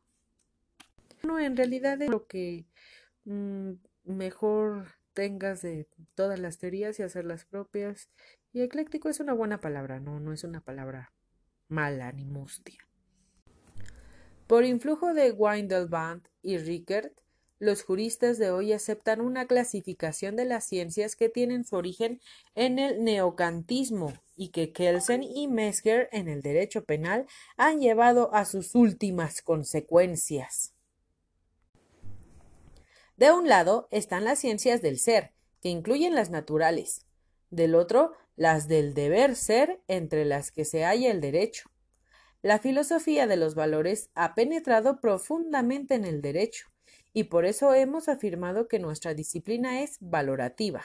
[1.21, 2.65] No, en realidad es lo que
[3.25, 3.73] mm,
[4.05, 8.09] mejor tengas de todas las teorías y hacer las propias.
[8.51, 11.11] Y ecléctico es una buena palabra, no, no es una palabra
[11.67, 12.87] mala ni mustia.
[14.47, 17.13] Por influjo de Windelband y Rickert,
[17.59, 22.19] los juristas de hoy aceptan una clasificación de las ciencias que tienen su origen
[22.55, 28.43] en el neocantismo y que Kelsen y Mesker en el derecho penal han llevado a
[28.43, 30.72] sus últimas consecuencias.
[33.17, 37.05] De un lado están las ciencias del ser, que incluyen las naturales,
[37.49, 41.69] del otro las del deber ser, entre las que se halla el derecho.
[42.41, 46.67] La filosofía de los valores ha penetrado profundamente en el derecho,
[47.13, 50.83] y por eso hemos afirmado que nuestra disciplina es valorativa.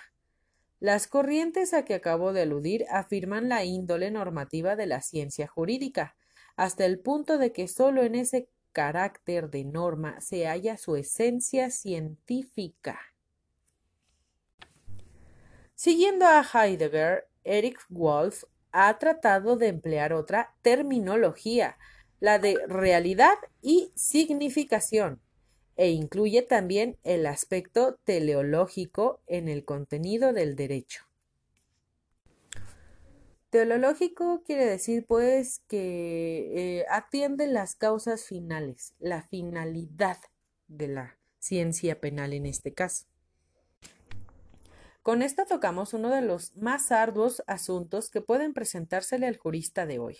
[0.78, 6.16] Las corrientes a que acabo de aludir afirman la índole normativa de la ciencia jurídica,
[6.54, 11.70] hasta el punto de que sólo en ese carácter de norma se halla su esencia
[11.70, 13.00] científica.
[15.74, 21.78] Siguiendo a Heidegger, Eric Wolf ha tratado de emplear otra terminología,
[22.20, 25.20] la de realidad y significación,
[25.76, 31.07] e incluye también el aspecto teleológico en el contenido del derecho.
[33.50, 40.18] Teológico quiere decir pues que eh, atiende las causas finales, la finalidad
[40.66, 43.06] de la ciencia penal en este caso.
[45.02, 49.98] Con esto tocamos uno de los más arduos asuntos que pueden presentársele al jurista de
[49.98, 50.18] hoy.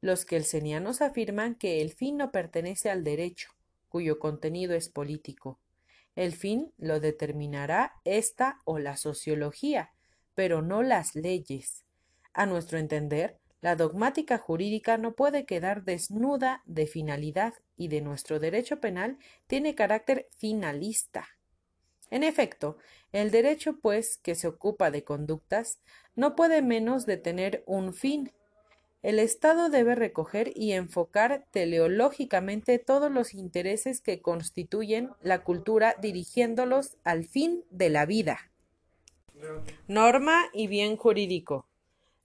[0.00, 3.50] Los kelsenianos afirman que el fin no pertenece al derecho,
[3.90, 5.60] cuyo contenido es político.
[6.16, 9.92] El fin lo determinará esta o la sociología,
[10.34, 11.83] pero no las leyes.
[12.34, 18.38] A nuestro entender, la dogmática jurídica no puede quedar desnuda de finalidad y de nuestro
[18.38, 19.16] derecho penal
[19.46, 21.28] tiene carácter finalista.
[22.10, 22.76] En efecto,
[23.12, 25.78] el derecho, pues, que se ocupa de conductas,
[26.14, 28.32] no puede menos de tener un fin.
[29.02, 36.96] El Estado debe recoger y enfocar teleológicamente todos los intereses que constituyen la cultura dirigiéndolos
[37.04, 38.50] al fin de la vida.
[39.88, 41.66] Norma y bien jurídico.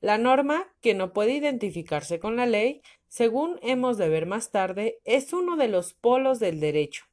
[0.02, 5.00] La norma, que no puede identificarse con la ley, según hemos de ver más tarde,
[5.04, 7.06] es uno de los polos del derecho.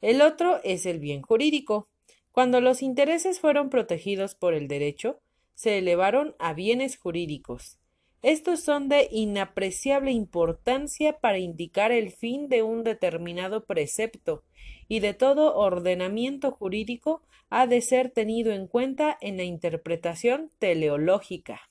[0.00, 1.88] El otro es el bien jurídico.
[2.32, 5.20] Cuando los intereses fueron protegidos por el derecho,
[5.54, 7.78] se elevaron a bienes jurídicos.
[8.22, 14.44] Estos son de inapreciable importancia para indicar el fin de un determinado precepto,
[14.88, 21.69] y de todo ordenamiento jurídico ha de ser tenido en cuenta en la interpretación teleológica.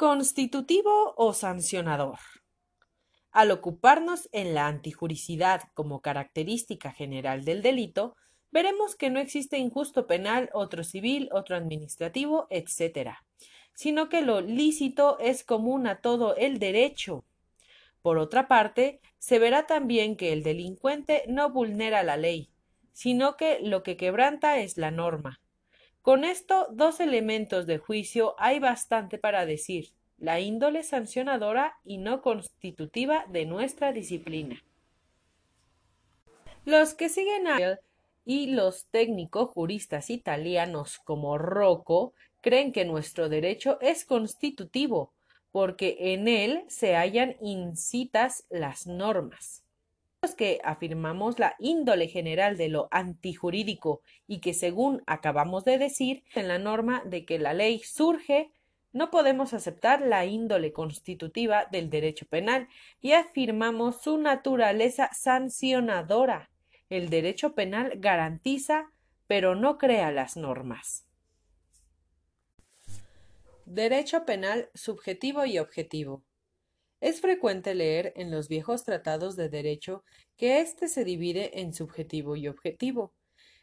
[0.00, 2.20] Constitutivo o sancionador.
[3.32, 8.16] Al ocuparnos en la antijuricidad como característica general del delito,
[8.50, 13.10] veremos que no existe injusto penal, otro civil, otro administrativo, etc.,
[13.74, 17.26] sino que lo lícito es común a todo el derecho.
[18.00, 22.48] Por otra parte, se verá también que el delincuente no vulnera la ley,
[22.94, 25.42] sino que lo que quebranta es la norma.
[26.02, 32.22] Con esto dos elementos de juicio hay bastante para decir la índole sancionadora y no
[32.22, 34.62] constitutiva de nuestra disciplina.
[36.64, 37.78] Los que siguen a
[38.24, 45.12] y los técnicos juristas italianos como Rocco creen que nuestro derecho es constitutivo,
[45.52, 49.64] porque en él se hallan incitas las normas.
[50.36, 56.46] Que afirmamos la índole general de lo antijurídico y que según acabamos de decir en
[56.46, 58.50] la norma de que la ley surge
[58.92, 62.68] no podemos aceptar la índole constitutiva del derecho penal
[63.00, 66.50] y afirmamos su naturaleza sancionadora.
[66.90, 68.90] El derecho penal garantiza,
[69.26, 71.06] pero no crea las normas.
[73.64, 76.24] Derecho penal subjetivo y objetivo.
[77.00, 80.04] Es frecuente leer en los viejos tratados de derecho
[80.36, 83.14] que éste se divide en subjetivo y objetivo.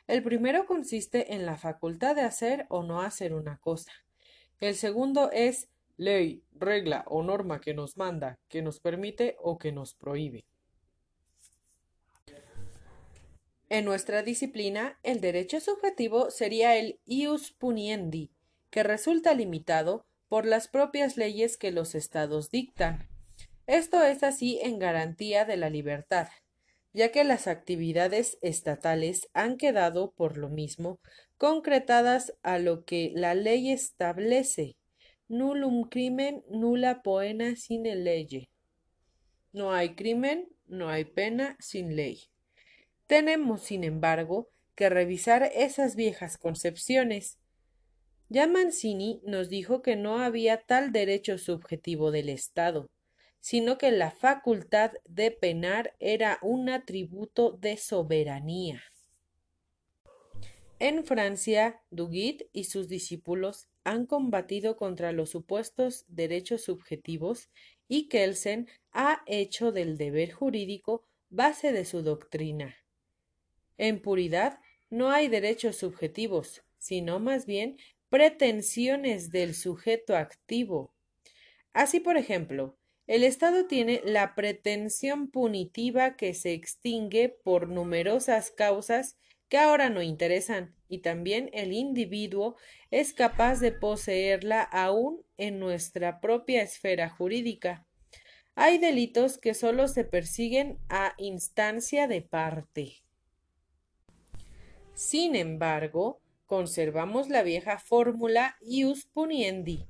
[0.08, 3.92] El primero consiste en la facultad de hacer o no hacer una cosa.
[4.60, 9.72] El segundo es ley, regla o norma que nos manda, que nos permite o que
[9.72, 10.46] nos prohíbe.
[13.70, 18.32] En nuestra disciplina, el derecho subjetivo sería el ius puniendi,
[18.70, 23.10] que resulta limitado por las propias leyes que los estados dictan.
[23.68, 26.30] Esto es así en garantía de la libertad,
[26.94, 31.02] ya que las actividades estatales han quedado, por lo mismo,
[31.38, 34.78] concretadas a lo que la ley establece.
[35.28, 38.50] Nullum crimen, nulla poena sine lege.
[39.52, 42.22] No hay crimen, no hay pena sin ley.
[43.06, 47.38] Tenemos, sin embargo, que revisar esas viejas concepciones.
[48.30, 52.90] Ya Mancini nos dijo que no había tal derecho subjetivo del Estado,
[53.48, 58.84] sino que la facultad de penar era un atributo de soberanía.
[60.80, 67.50] En Francia, Duguit y sus discípulos han combatido contra los supuestos derechos subjetivos
[67.88, 72.76] y Kelsen ha hecho del deber jurídico base de su doctrina.
[73.78, 77.78] En puridad no hay derechos subjetivos, sino más bien
[78.10, 80.94] pretensiones del sujeto activo.
[81.72, 82.78] Así, por ejemplo,
[83.08, 90.02] el Estado tiene la pretensión punitiva que se extingue por numerosas causas que ahora no
[90.02, 92.58] interesan, y también el individuo
[92.92, 97.86] es capaz de poseerla aún en nuestra propia esfera jurídica.
[98.56, 103.04] Hay delitos que sólo se persiguen a instancia de parte.
[104.94, 109.86] Sin embargo, conservamos la vieja fórmula ius puniendi,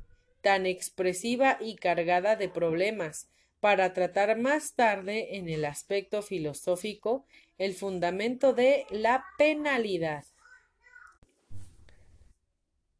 [0.48, 3.28] tan expresiva y cargada de problemas,
[3.60, 7.26] para tratar más tarde en el aspecto filosófico
[7.58, 10.24] el fundamento de la penalidad.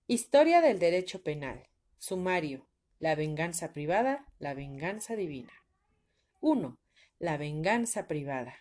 [0.08, 1.70] Historia del derecho penal.
[2.00, 2.68] Sumario.
[3.00, 5.54] La venganza privada, la venganza divina.
[6.42, 6.78] 1.
[7.18, 8.58] La venganza privada.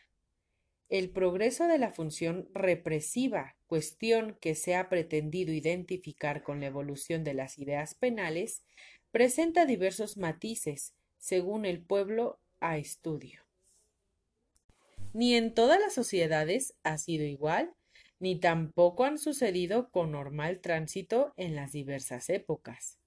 [0.89, 7.25] El progreso de la función represiva, cuestión que se ha pretendido identificar con la evolución
[7.25, 8.63] de las ideas penales,
[9.11, 13.41] presenta diversos matices según el pueblo a estudio.
[15.13, 17.75] Ni en todas las sociedades ha sido igual,
[18.21, 22.99] ni tampoco han sucedido con normal tránsito en las diversas épocas.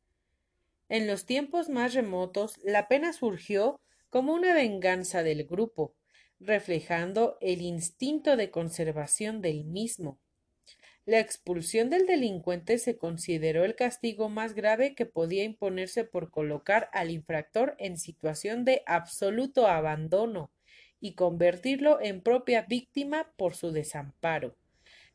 [0.90, 5.96] En los tiempos más remotos, la pena surgió como una venganza del grupo,
[6.40, 10.20] reflejando el instinto de conservación del mismo.
[11.06, 16.90] La expulsión del delincuente se consideró el castigo más grave que podía imponerse por colocar
[16.94, 20.52] al infractor en situación de absoluto abandono
[21.02, 24.56] y convertirlo en propia víctima por su desamparo,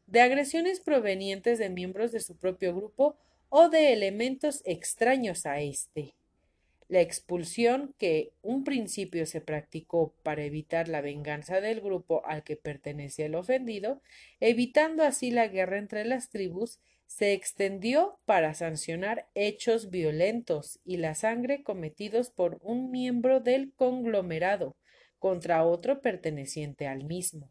[0.07, 3.17] de agresiones provenientes de miembros de su propio grupo
[3.49, 6.15] o de elementos extraños a éste.
[6.89, 12.57] La expulsión, que un principio se practicó para evitar la venganza del grupo al que
[12.57, 14.03] pertenece el ofendido,
[14.41, 21.15] evitando así la guerra entre las tribus, se extendió para sancionar hechos violentos y la
[21.15, 24.77] sangre cometidos por un miembro del conglomerado
[25.19, 27.51] contra otro perteneciente al mismo.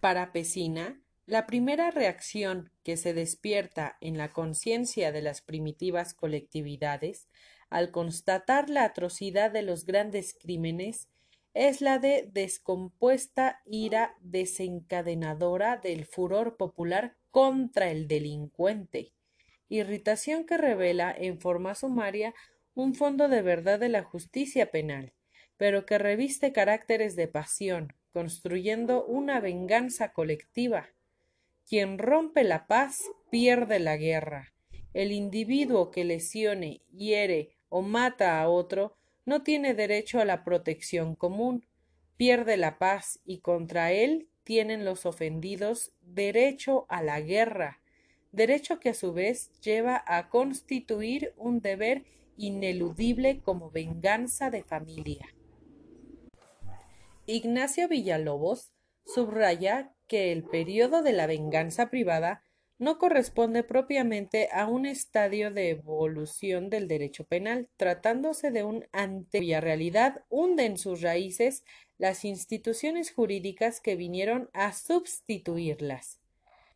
[0.00, 7.28] Para Pesina, la primera reacción que se despierta en la conciencia de las primitivas colectividades
[7.68, 11.08] al constatar la atrocidad de los grandes crímenes
[11.52, 19.12] es la de descompuesta ira desencadenadora del furor popular contra el delincuente,
[19.68, 22.34] irritación que revela en forma sumaria
[22.74, 25.12] un fondo de verdad de la justicia penal,
[25.56, 30.90] pero que reviste caracteres de pasión, construyendo una venganza colectiva
[31.68, 34.52] quien rompe la paz pierde la guerra.
[34.94, 41.16] El individuo que lesione, hiere o mata a otro no tiene derecho a la protección
[41.16, 41.66] común,
[42.16, 47.80] pierde la paz y contra él tienen los ofendidos derecho a la guerra,
[48.30, 52.04] derecho que a su vez lleva a constituir un deber
[52.36, 55.26] ineludible como venganza de familia.
[57.26, 58.72] Ignacio Villalobos
[59.04, 62.42] subraya que el periodo de la venganza privada
[62.78, 69.38] no corresponde propiamente a un estadio de evolución del derecho penal, tratándose de un ante
[69.38, 71.64] cuya realidad hunde en sus raíces
[71.98, 76.20] las instituciones jurídicas que vinieron a sustituirlas.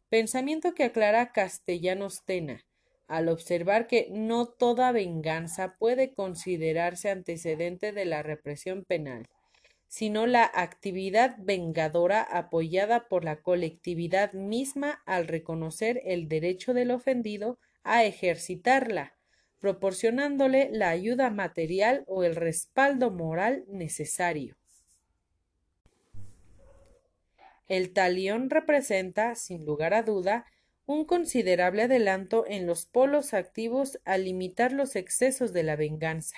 [0.09, 2.65] Pensamiento que aclara Castellanos Tena,
[3.07, 9.29] al observar que no toda venganza puede considerarse antecedente de la represión penal
[9.91, 17.59] sino la actividad vengadora apoyada por la colectividad misma al reconocer el derecho del ofendido
[17.83, 19.17] a ejercitarla,
[19.59, 24.57] proporcionándole la ayuda material o el respaldo moral necesario.
[27.67, 30.47] El talión representa, sin lugar a duda,
[30.87, 36.37] un considerable adelanto en los polos activos al limitar los excesos de la venganza,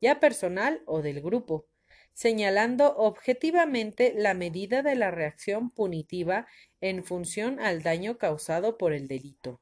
[0.00, 1.66] ya personal o del grupo,
[2.14, 6.46] señalando objetivamente la medida de la reacción punitiva
[6.80, 9.60] en función al daño causado por el delito.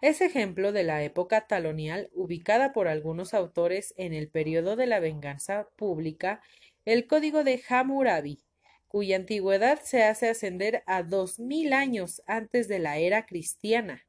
[0.00, 5.00] Es ejemplo de la época talonial ubicada por algunos autores en el periodo de la
[5.00, 6.40] venganza pública
[6.84, 8.44] el Código de Hammurabi,
[8.86, 14.06] cuya antigüedad se hace ascender a dos mil años antes de la era cristiana,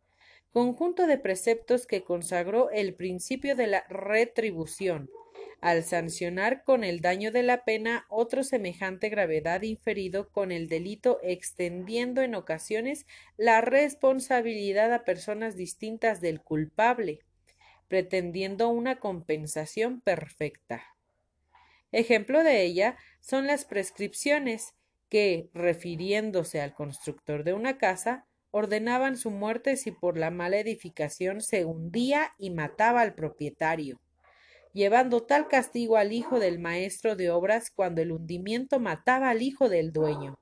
[0.52, 5.10] conjunto de preceptos que consagró el principio de la retribución,
[5.62, 11.20] al sancionar con el daño de la pena otro semejante gravedad inferido con el delito
[11.22, 13.06] extendiendo en ocasiones
[13.38, 17.20] la responsabilidad a personas distintas del culpable,
[17.88, 20.84] pretendiendo una compensación perfecta.
[21.92, 24.76] Ejemplo de ella son las prescripciones
[25.10, 31.42] que, refiriéndose al constructor de una casa, ordenaban su muerte si por la mala edificación
[31.42, 34.00] se hundía y mataba al propietario
[34.74, 39.70] llevando tal castigo al hijo del maestro de obras cuando el hundimiento mataba al hijo
[39.70, 40.38] del dueño.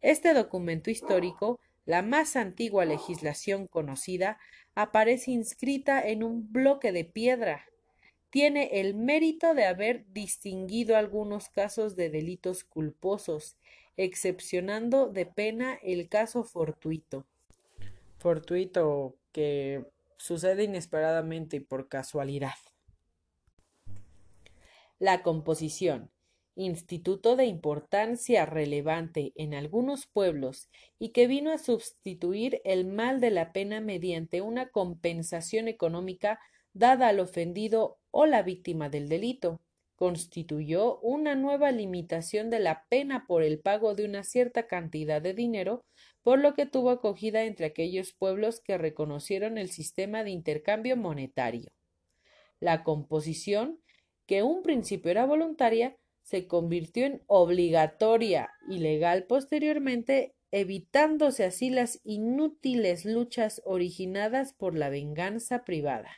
[0.00, 4.38] Este documento histórico, la más antigua legislación conocida,
[4.74, 7.66] aparece inscrita en un bloque de piedra.
[8.30, 13.56] Tiene el mérito de haber distinguido algunos casos de delitos culposos,
[13.96, 17.26] excepcionando de pena el caso fortuito.
[18.18, 19.84] Fortuito que
[20.16, 22.54] sucede inesperadamente y por casualidad.
[25.02, 26.12] La composición,
[26.54, 33.32] instituto de importancia relevante en algunos pueblos y que vino a sustituir el mal de
[33.32, 36.38] la pena mediante una compensación económica
[36.72, 39.60] dada al ofendido o la víctima del delito,
[39.96, 45.34] constituyó una nueva limitación de la pena por el pago de una cierta cantidad de
[45.34, 45.84] dinero,
[46.22, 51.72] por lo que tuvo acogida entre aquellos pueblos que reconocieron el sistema de intercambio monetario.
[52.60, 53.80] La composición
[54.32, 62.00] que un principio era voluntaria, se convirtió en obligatoria y legal posteriormente, evitándose así las
[62.02, 66.16] inútiles luchas originadas por la venganza privada.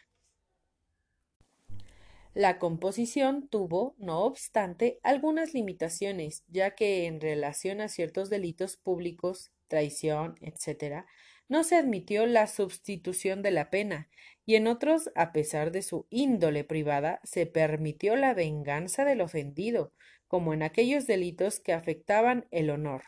[2.34, 9.50] La composición tuvo, no obstante, algunas limitaciones, ya que en relación a ciertos delitos públicos,
[9.66, 11.04] traición, etc.,
[11.48, 14.08] no se admitió la sustitución de la pena,
[14.47, 19.92] y en otros, a pesar de su índole privada, se permitió la venganza del ofendido,
[20.28, 23.05] como en aquellos delitos que afectaban el honor,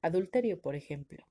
[0.00, 1.26] adulterio, por ejemplo.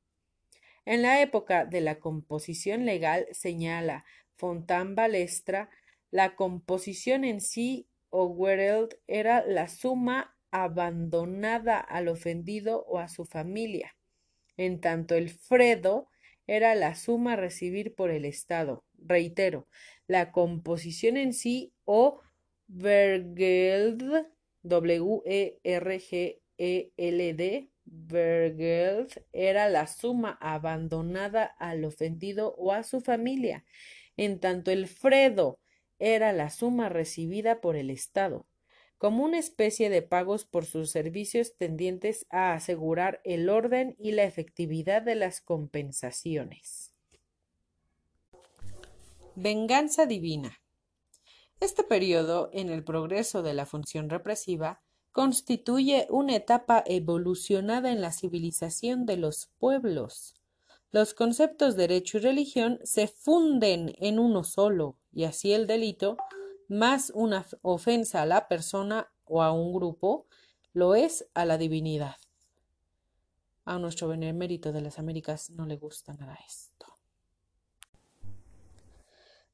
[0.85, 4.05] En la época de la composición legal, señala
[4.35, 5.69] Fontán Balestra,
[6.11, 13.25] la composición en sí o Wereld era la suma abandonada al ofendido o a su
[13.25, 13.95] familia,
[14.55, 16.07] en tanto el fredo
[16.47, 18.83] era la suma a recibir por el Estado.
[18.97, 19.67] Reitero,
[20.07, 22.21] la composición en sí o
[22.67, 24.25] Vergeld,
[24.63, 25.59] W-E-R-G-E-L-D,
[27.85, 33.63] Vergeld era la suma abandonada al ofendido o a su familia,
[34.17, 35.59] en tanto el fredo
[35.99, 38.46] era la suma recibida por el Estado,
[38.97, 44.23] como una especie de pagos por sus servicios tendientes a asegurar el orden y la
[44.23, 46.93] efectividad de las compensaciones.
[49.35, 50.59] Venganza divina.
[51.59, 54.81] Este periodo en el progreso de la función represiva
[55.11, 60.35] constituye una etapa evolucionada en la civilización de los pueblos.
[60.91, 66.17] Los conceptos derecho y religión se funden en uno solo, y así el delito,
[66.67, 70.25] más una ofensa a la persona o a un grupo,
[70.73, 72.15] lo es a la divinidad.
[73.65, 76.85] A nuestro benemérito de las Américas no le gusta nada esto.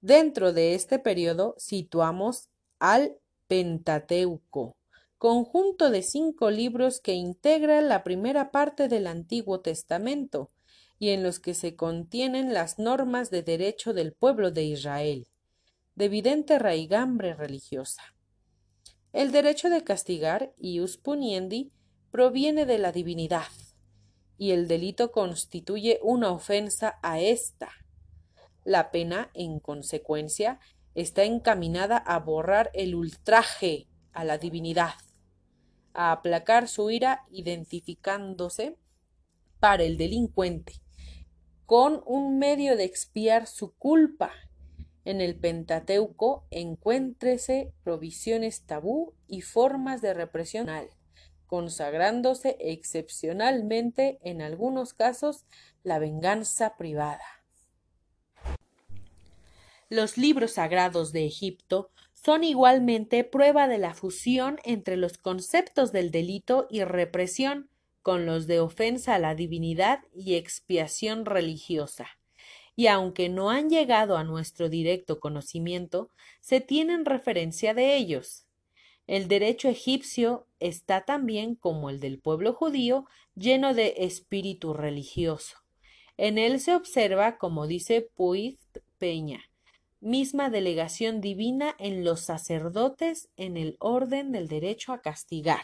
[0.01, 4.76] Dentro de este periodo situamos al Pentateuco,
[5.18, 10.51] conjunto de cinco libros que integra la primera parte del Antiguo Testamento,
[10.99, 15.28] y en los que se contienen las normas de derecho del pueblo de Israel,
[15.96, 18.04] de evidente raigambre religiosa.
[19.12, 21.72] El derecho de castigar, ius puniendi,
[22.12, 23.52] proviene de la divinidad,
[24.38, 27.70] y el delito constituye una ofensa a ésta.
[28.64, 30.60] La pena, en consecuencia,
[30.96, 34.94] está encaminada a borrar el ultraje a la divinidad,
[35.94, 38.78] a aplacar su ira identificándose
[39.60, 40.84] para el delincuente
[41.66, 44.32] con un medio de expiar su culpa.
[45.06, 50.70] En el Pentateuco encuéntrese provisiones tabú y formas de represión,
[51.45, 55.45] consagrándose excepcionalmente en algunos casos
[55.84, 57.43] la venganza privada.
[59.89, 66.10] Los libros sagrados de Egipto son igualmente prueba de la fusión entre los conceptos del
[66.10, 67.70] delito y represión,
[68.01, 72.08] con los de ofensa a la divinidad y expiación religiosa.
[72.76, 76.09] Y aunque no han llegado a nuestro directo conocimiento,
[76.39, 78.45] se tienen referencia de ellos.
[79.05, 83.05] El derecho egipcio está también, como el del pueblo judío,
[83.36, 85.57] lleno de espíritu religioso.
[86.17, 88.59] En él se observa, como dice Puig
[88.97, 89.41] Peña,
[89.99, 95.63] misma delegación divina en los sacerdotes en el orden del derecho a castigar.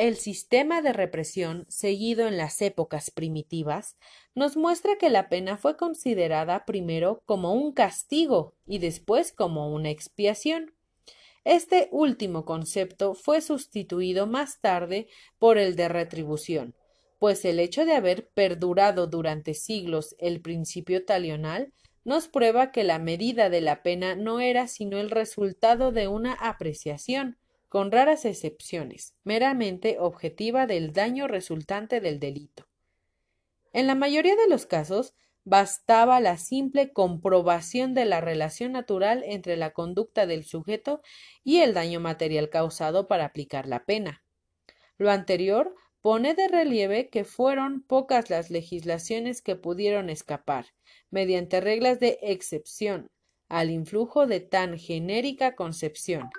[0.00, 3.98] El sistema de represión seguido en las épocas primitivas
[4.34, 9.90] nos muestra que la pena fue considerada primero como un castigo y después como una
[9.90, 10.72] expiación.
[11.44, 15.06] Este último concepto fue sustituido más tarde
[15.38, 16.74] por el de retribución,
[17.18, 21.74] pues el hecho de haber perdurado durante siglos el principio talional
[22.04, 26.32] nos prueba que la medida de la pena no era sino el resultado de una
[26.32, 27.36] apreciación,
[27.70, 32.66] con raras excepciones, meramente objetiva del daño resultante del delito.
[33.72, 35.14] En la mayoría de los casos,
[35.44, 41.00] bastaba la simple comprobación de la relación natural entre la conducta del sujeto
[41.44, 44.24] y el daño material causado para aplicar la pena.
[44.98, 50.66] Lo anterior pone de relieve que fueron pocas las legislaciones que pudieron escapar,
[51.08, 53.12] mediante reglas de excepción,
[53.48, 56.30] al influjo de tan genérica concepción,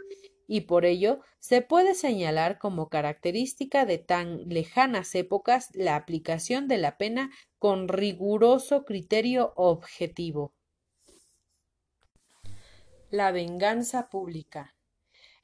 [0.51, 6.77] y por ello se puede señalar como característica de tan lejanas épocas la aplicación de
[6.77, 10.51] la pena con riguroso criterio objetivo.
[13.11, 14.75] La venganza pública.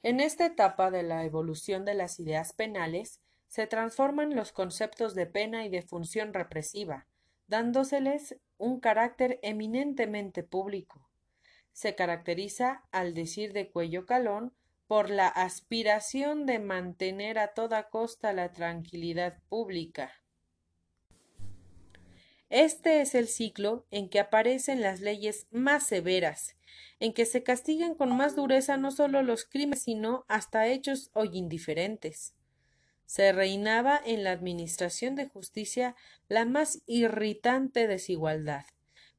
[0.02, 5.24] En esta etapa de la evolución de las ideas penales se transforman los conceptos de
[5.24, 7.06] pena y de función represiva,
[7.46, 11.08] dándoseles un carácter eminentemente público
[11.78, 14.52] se caracteriza, al decir de Cuello Calón,
[14.88, 20.10] por la aspiración de mantener a toda costa la tranquilidad pública.
[22.48, 26.56] Este es el ciclo en que aparecen las leyes más severas,
[27.00, 31.30] en que se castigan con más dureza no solo los crímenes, sino hasta hechos hoy
[31.34, 32.34] indiferentes.
[33.04, 35.96] Se reinaba en la administración de justicia
[36.28, 38.64] la más irritante desigualdad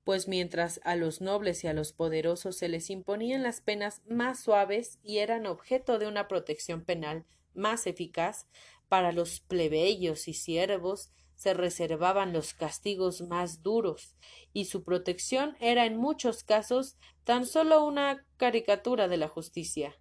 [0.03, 4.41] pues mientras a los nobles y a los poderosos se les imponían las penas más
[4.41, 8.47] suaves y eran objeto de una protección penal más eficaz,
[8.87, 14.17] para los plebeyos y siervos se reservaban los castigos más duros,
[14.51, 19.95] y su protección era en muchos casos tan solo una caricatura de la justicia.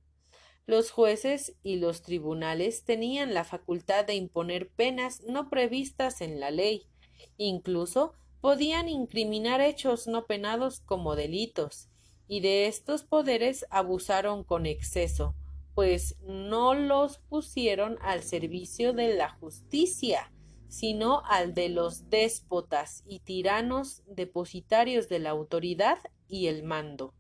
[0.66, 6.50] Los jueces y los tribunales tenían la facultad de imponer penas no previstas en la
[6.50, 6.88] ley,
[7.36, 11.88] incluso podían incriminar hechos no penados como delitos,
[12.28, 15.34] y de estos poderes abusaron con exceso,
[15.74, 20.32] pues no los pusieron al servicio de la justicia,
[20.68, 27.14] sino al de los déspotas y tiranos depositarios de la autoridad y el mando.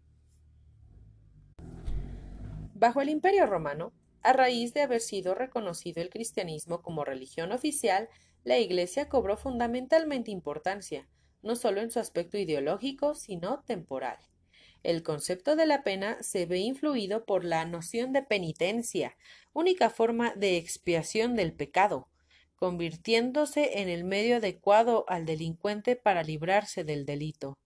[2.74, 3.92] Bajo el Imperio romano,
[4.22, 8.08] a raíz de haber sido reconocido el cristianismo como religión oficial,
[8.48, 11.06] la Iglesia cobró fundamentalmente importancia,
[11.42, 14.16] no solo en su aspecto ideológico, sino temporal.
[14.82, 19.16] El concepto de la pena se ve influido por la noción de penitencia,
[19.52, 22.08] única forma de expiación del pecado,
[22.56, 27.58] convirtiéndose en el medio adecuado al delincuente para librarse del delito.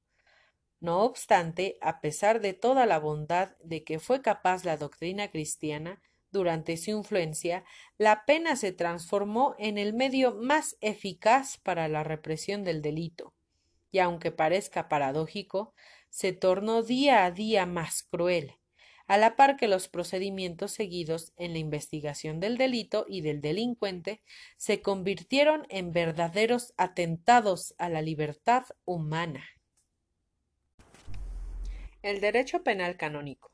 [0.80, 6.03] No obstante, a pesar de toda la bondad de que fue capaz la doctrina cristiana,
[6.33, 7.64] durante su influencia,
[7.99, 13.35] la pena se transformó en el medio más eficaz para la represión del delito,
[13.91, 15.74] y aunque parezca paradójico,
[16.09, 18.59] se tornó día a día más cruel,
[19.07, 24.22] a la par que los procedimientos seguidos en la investigación del delito y del delincuente
[24.57, 29.45] se convirtieron en verdaderos atentados a la libertad humana.
[32.03, 33.51] El derecho penal canónico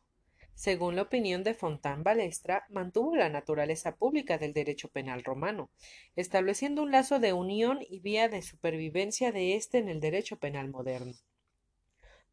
[0.59, 5.71] según la opinión de Fontán Balestra, mantuvo la naturaleza pública del derecho penal romano,
[6.17, 10.69] estableciendo un lazo de unión y vía de supervivencia de éste en el derecho penal
[10.69, 11.13] moderno.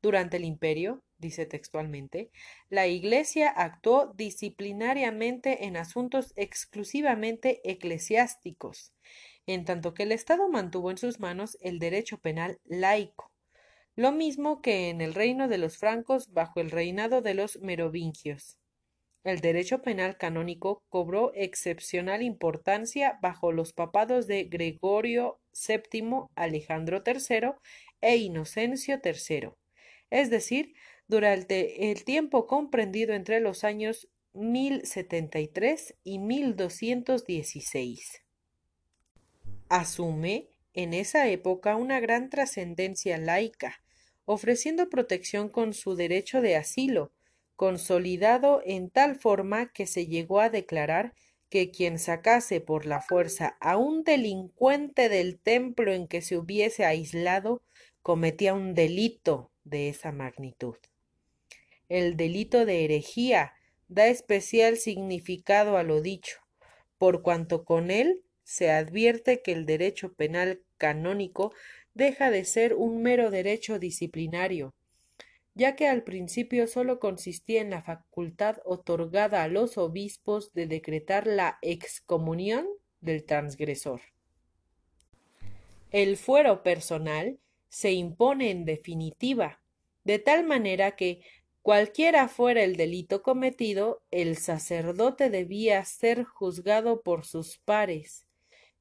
[0.02, 2.32] Durante el imperio, dice textualmente,
[2.68, 8.92] la Iglesia actuó disciplinariamente en asuntos exclusivamente eclesiásticos,
[9.46, 13.35] en tanto que el Estado mantuvo en sus manos el derecho penal laico,
[13.96, 18.60] lo mismo que en el reino de los francos bajo el reinado de los merovingios.
[19.24, 27.54] El derecho penal canónico cobró excepcional importancia bajo los papados de Gregorio VII, Alejandro III
[28.02, 29.50] e Inocencio III,
[30.12, 30.76] es decir,
[31.08, 38.22] durante el tiempo comprendido entre los años 1073 y 1216.
[39.70, 43.82] Asume en esa época una gran trascendencia laica,
[44.26, 47.12] ofreciendo protección con su derecho de asilo,
[47.56, 51.14] consolidado en tal forma que se llegó a declarar
[51.50, 56.86] que quien sacase por la fuerza a un delincuente del templo en que se hubiese
[56.86, 57.62] aislado
[58.02, 60.76] cometía un delito de esa magnitud.
[61.88, 63.54] El delito de herejía
[63.88, 66.40] da especial significado a lo dicho,
[66.98, 71.54] por cuanto con él se advierte que el derecho penal canónico
[71.96, 74.76] deja de ser un mero derecho disciplinario,
[75.56, 81.26] ya que al principio sólo consistía en la facultad otorgada a los obispos de decretar
[81.26, 82.68] la excomunión
[83.00, 84.02] del transgresor.
[85.92, 87.40] El fuero personal
[87.70, 89.62] se impone en definitiva,
[90.04, 91.22] de tal manera que
[91.62, 98.25] cualquiera fuera el delito cometido, el sacerdote debía ser juzgado por sus pares,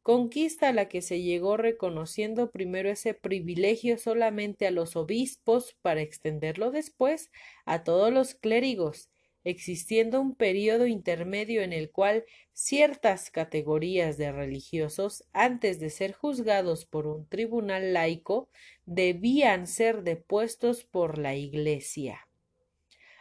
[0.05, 6.03] conquista a la que se llegó reconociendo primero ese privilegio solamente a los obispos para
[6.03, 7.31] extenderlo después
[7.65, 9.09] a todos los clérigos,
[9.45, 16.85] existiendo un periodo intermedio en el cual ciertas categorías de religiosos, antes de ser juzgados
[16.85, 18.51] por un tribunal laico,
[18.85, 22.29] debían ser depuestos por la Iglesia.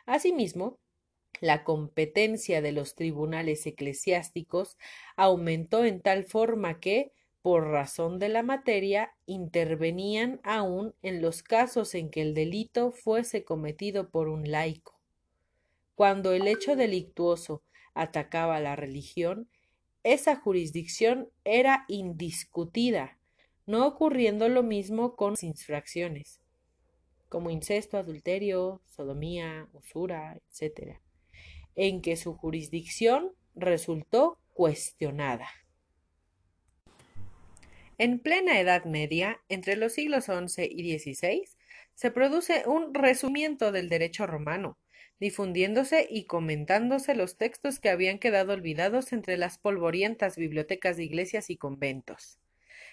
[0.06, 0.80] Asimismo,
[1.44, 4.78] la competencia de los tribunales eclesiásticos
[5.18, 11.96] aumentó en tal forma que, por razón de la materia, intervenían aún en los casos
[11.96, 15.02] en que el delito fuese cometido por un laico.
[15.96, 17.62] Cuando el hecho delictuoso
[17.94, 19.50] atacaba la religión,
[20.04, 23.20] esa jurisdicción era indiscutida,
[23.66, 26.40] no ocurriendo lo mismo con las infracciones.
[27.28, 31.03] como incesto, adulterio, sodomía, usura, etc.,
[31.76, 35.48] en que su jurisdicción resultó cuestionada.
[37.98, 41.44] En plena Edad Media, entre los siglos XI y XVI,
[41.94, 44.78] se produce un resumiento del derecho romano,
[45.20, 51.50] difundiéndose y comentándose los textos que habían quedado olvidados entre las polvorientas bibliotecas de iglesias
[51.50, 52.40] y conventos.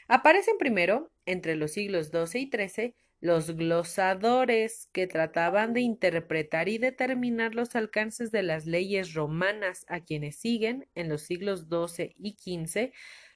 [0.07, 6.79] Aparecen primero, entre los siglos XII y XIII, los glosadores que trataban de interpretar y
[6.79, 12.33] determinar los alcances de las leyes romanas a quienes siguen, en los siglos XII y
[12.33, 12.93] XV,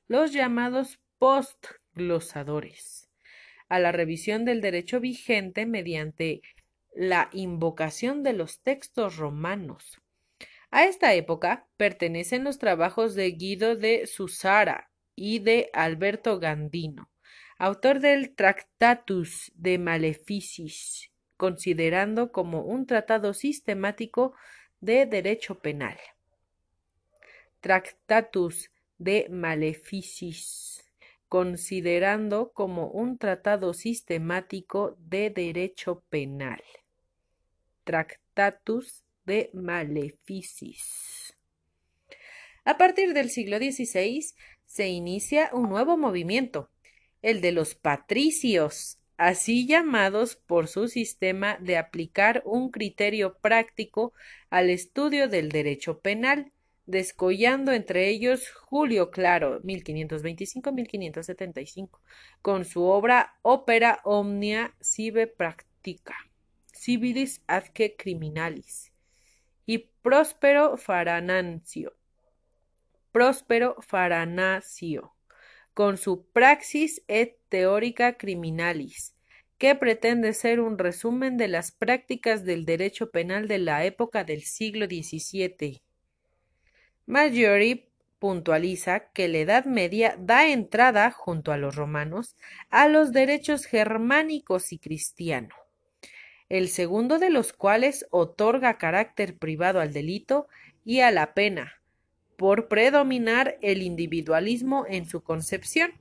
[0.09, 3.11] los llamados postglosadores,
[3.68, 6.41] a la revisión del derecho vigente mediante
[6.95, 10.01] la invocación de los textos romanos.
[10.70, 17.11] A esta época pertenecen los trabajos de Guido de Susara y de Alberto Gandino,
[17.59, 24.34] autor del Tractatus de Maleficis, considerando como un tratado sistemático
[24.80, 25.98] de derecho penal.
[27.61, 30.84] Tractatus de Maleficis,
[31.28, 36.62] considerando como un tratado sistemático de derecho penal.
[37.84, 41.36] Tractatus de Maleficis.
[42.64, 44.34] A partir del siglo XVI
[44.64, 46.70] se inicia un nuevo movimiento,
[47.25, 54.12] el de los patricios, así llamados por su sistema de aplicar un criterio práctico
[54.51, 56.53] al estudio del derecho penal,
[56.87, 61.99] descollando entre ellos Julio Claro, 1525-1575,
[62.43, 66.14] con su obra Opera Omnia Sive Practica
[66.85, 68.93] civilis adque criminalis,
[69.64, 71.95] y Próspero Faranancio.
[73.12, 75.14] Próspero Faranasio,
[75.75, 79.14] con su Praxis et Teorica Criminalis,
[79.59, 84.43] que pretende ser un resumen de las prácticas del derecho penal de la época del
[84.43, 85.83] siglo XVII.
[87.07, 92.37] Maggiore puntualiza que la Edad Media da entrada, junto a los romanos,
[92.70, 95.59] a los derechos germánicos y cristianos
[96.49, 100.47] el segundo de los cuales otorga carácter privado al delito
[100.85, 101.81] y a la pena,
[102.37, 105.93] por predominar el individualismo en su concepción,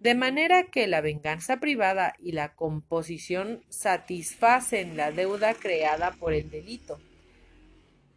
[0.00, 6.50] de manera que la venganza privada y la composición satisfacen la deuda creada por el
[6.50, 6.98] delito,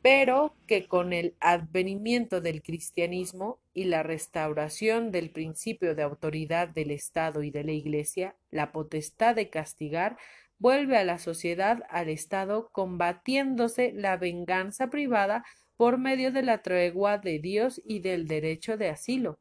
[0.02, 6.92] pero que con el advenimiento del cristianismo y la restauración del principio de autoridad del
[6.92, 10.18] Estado y de la Iglesia, la potestad de castigar
[10.58, 15.44] vuelve a la sociedad, al Estado, combatiéndose la venganza privada
[15.80, 19.40] por medio de la tregua de Dios y del derecho de asilo,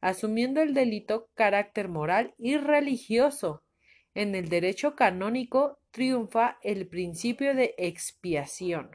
[0.00, 3.64] asumiendo el delito carácter moral y religioso.
[4.14, 8.92] En el derecho canónico triunfa el principio de expiación,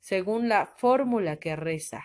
[0.00, 2.04] según la fórmula que reza.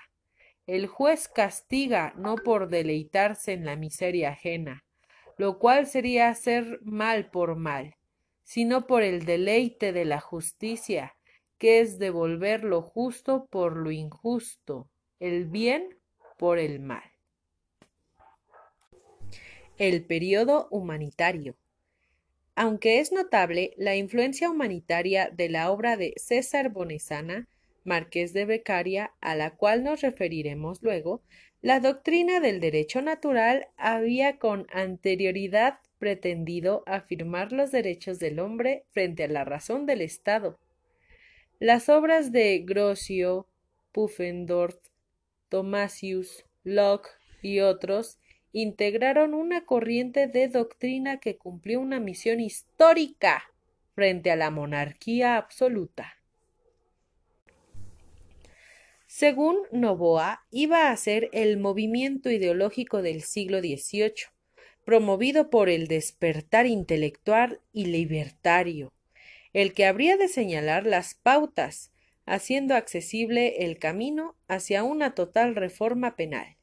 [0.65, 4.85] El juez castiga no por deleitarse en la miseria ajena,
[5.35, 7.97] lo cual sería hacer mal por mal,
[8.43, 11.17] sino por el deleite de la justicia,
[11.59, 14.89] que es devolver lo justo por lo injusto,
[15.19, 15.97] el bien
[16.37, 17.03] por el mal.
[19.77, 21.55] El periodo humanitario.
[22.55, 27.47] Aunque es notable la influencia humanitaria de la obra de César Bonesana,
[27.83, 31.21] marqués de Becaria, a la cual nos referiremos luego,
[31.61, 39.25] la doctrina del derecho natural había con anterioridad pretendido afirmar los derechos del hombre frente
[39.25, 40.57] a la razón del Estado.
[41.59, 43.45] Las obras de Grocio,
[43.91, 44.77] Pufendorf,
[45.49, 47.09] Thomasius, Locke
[47.41, 48.17] y otros
[48.53, 53.43] integraron una corriente de doctrina que cumplió una misión histórica
[53.93, 56.15] frente a la monarquía absoluta.
[59.05, 64.13] Según Novoa, iba a ser el movimiento ideológico del siglo XVIII,
[64.85, 68.93] promovido por el despertar intelectual y libertario,
[69.53, 71.91] el que habría de señalar las pautas,
[72.25, 76.57] haciendo accesible el camino hacia una total reforma penal.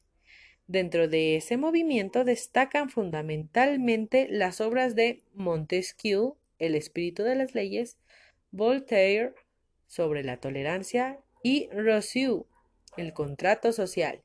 [0.67, 7.97] Dentro de ese movimiento destacan fundamentalmente las obras de Montesquieu, El espíritu de las leyes,
[8.51, 9.33] Voltaire,
[9.87, 12.47] sobre la tolerancia, y Rousseau,
[12.97, 14.21] El contrato social,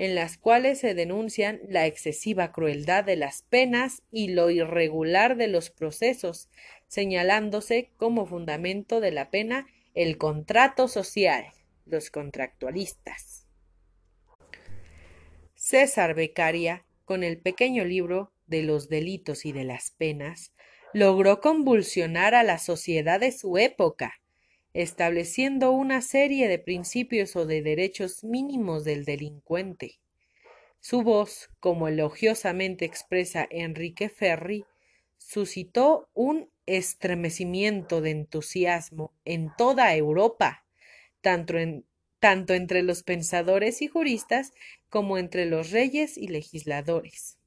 [0.00, 5.46] en las cuales se denuncian la excesiva crueldad de las penas y lo irregular de
[5.46, 6.48] los procesos,
[6.88, 11.44] señalándose como fundamento de la pena el contrato social,
[11.84, 13.46] los contractualistas.
[15.54, 20.54] César Beccaria, con el pequeño libro de los delitos y de las penas,
[20.94, 24.14] logró convulsionar a la sociedad de su época,
[24.72, 29.98] estableciendo una serie de principios o de derechos mínimos del delincuente.
[30.80, 34.64] Su voz, como elogiosamente expresa Enrique Ferri,
[35.18, 40.64] suscitó un estremecimiento de entusiasmo en toda Europa,
[41.20, 41.54] tanto,
[42.20, 44.52] tanto entre los pensadores y juristas
[44.88, 47.38] como entre los reyes y legisladores,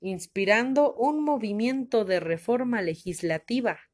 [0.00, 3.89] inspirando un movimiento de reforma legislativa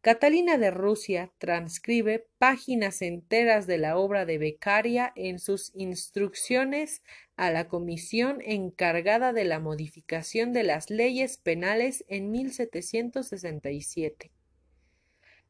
[0.00, 7.02] Catalina de Rusia transcribe páginas enteras de la obra de Beccaria en sus instrucciones
[7.36, 14.30] a la comisión encargada de la modificación de las leyes penales en 1767.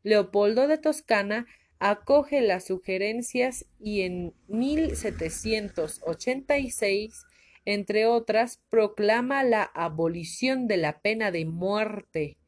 [0.03, 1.47] Leopoldo de Toscana
[1.79, 7.27] acoge las sugerencias y en 1786,
[7.67, 12.39] entre otras, proclama la abolición de la pena de muerte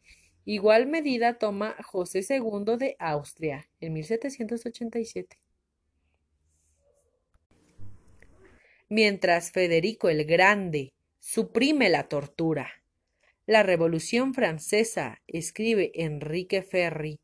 [0.44, 5.38] Igual medida toma José II de Austria en 1787.
[8.88, 12.82] Mientras Federico el Grande suprime la tortura.
[13.46, 17.20] La Revolución Francesa, escribe Enrique Ferri,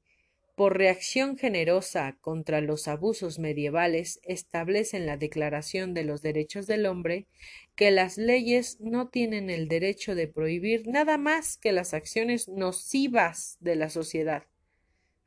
[0.56, 6.86] por reacción generosa contra los abusos medievales, establece en la Declaración de los Derechos del
[6.86, 7.26] Hombre
[7.76, 13.58] que las leyes no tienen el derecho de prohibir nada más que las acciones nocivas
[13.60, 14.44] de la sociedad.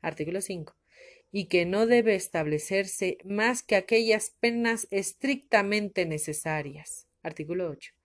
[0.02, 0.74] Artículo 5.
[1.30, 7.06] Y que no debe establecerse más que aquellas penas estrictamente necesarias.
[7.22, 7.99] Artículo 8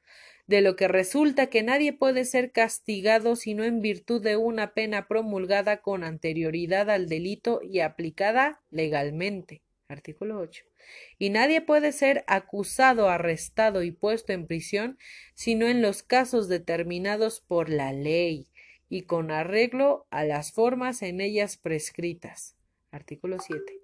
[0.48, 5.08] de lo que resulta que nadie puede ser castigado sino en virtud de una pena
[5.08, 9.62] promulgada con anterioridad al delito y aplicada legalmente.
[9.88, 10.66] Artículo 8.
[11.18, 14.98] Y nadie puede ser acusado, arrestado y puesto en prisión
[15.34, 18.48] sino en los casos determinados por la ley
[18.88, 22.56] y con arreglo a las formas en ellas prescritas.
[22.92, 23.82] Artículo 7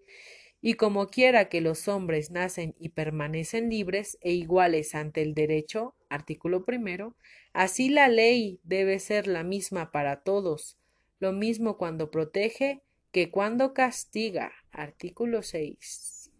[0.62, 5.95] y como quiera que los hombres nacen y permanecen libres e iguales ante el derecho,
[6.12, 7.16] artículo primero,
[7.53, 10.78] así la ley debe ser la misma para todos,
[11.20, 12.82] lo mismo cuando protege
[13.12, 16.32] que cuando castiga, artículo 6.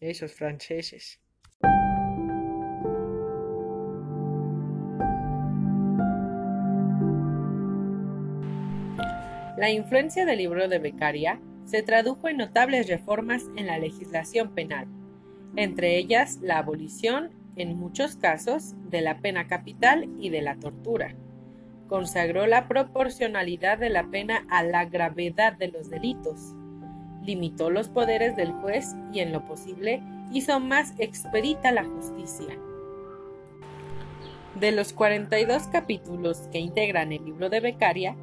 [0.00, 1.20] Esos franceses.
[9.56, 14.86] La influencia del libro de Beccaria se tradujo en notables reformas en la legislación penal,
[15.56, 21.14] entre ellas la abolición, en muchos casos, de la pena capital y de la tortura.
[21.88, 26.54] Consagró la proporcionalidad de la pena a la gravedad de los delitos.
[27.22, 30.02] Limitó los poderes del juez y, en lo posible,
[30.32, 32.58] hizo más expedita la justicia.
[34.58, 38.16] De los 42 capítulos que integran el libro de Becaria,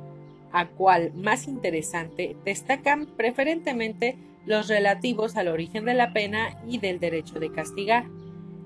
[0.51, 6.99] a cual más interesante destacan preferentemente los relativos al origen de la pena y del
[6.99, 8.05] derecho de castigar,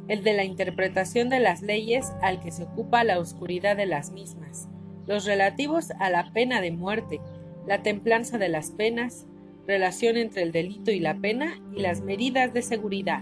[0.08, 4.12] el de la interpretación de las leyes al que se ocupa la oscuridad de las
[4.12, 4.68] mismas,
[5.08, 7.22] los relativos a la pena de muerte,
[7.68, 9.26] la templanza de las penas,
[9.68, 13.22] relación entre el delito y la pena y las medidas de seguridad.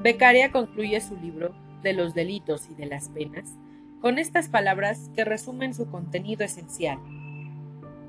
[0.00, 3.56] Beccaria concluye su libro de los delitos y de las penas
[4.04, 6.98] con estas palabras que resumen su contenido esencial.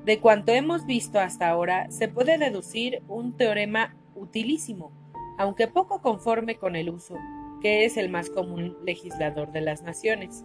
[0.04, 4.92] De cuanto hemos visto hasta ahora, se puede deducir un teorema utilísimo,
[5.38, 7.16] aunque poco conforme con el uso,
[7.60, 10.44] que es el más común legislador de las naciones.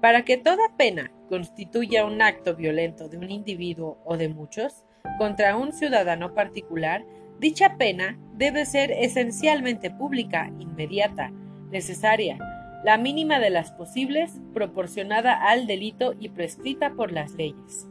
[0.00, 4.84] Para que toda pena constituya un acto violento de un individuo o de muchos
[5.18, 7.04] contra un ciudadano particular,
[7.38, 11.30] dicha pena debe ser esencialmente pública, inmediata,
[11.70, 12.38] necesaria,
[12.84, 17.86] la mínima de las posibles, proporcionada al delito y prescrita por las leyes.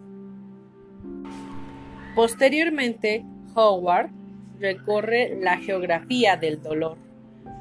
[2.15, 3.23] Posteriormente,
[3.55, 4.09] Howard
[4.60, 6.97] recorre la geografía del dolor,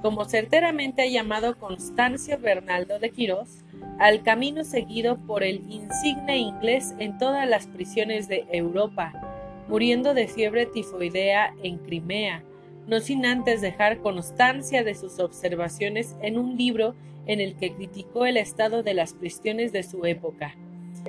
[0.02, 3.64] como certeramente ha llamado Constancio Bernaldo de Quirós,
[3.98, 9.12] al camino seguido por el insigne inglés en todas las prisiones de Europa,
[9.68, 12.42] muriendo de fiebre tifoidea en Crimea,
[12.86, 16.94] no sin antes dejar constancia de sus observaciones en un libro
[17.26, 20.56] en el que criticó el estado de las prisiones de su época.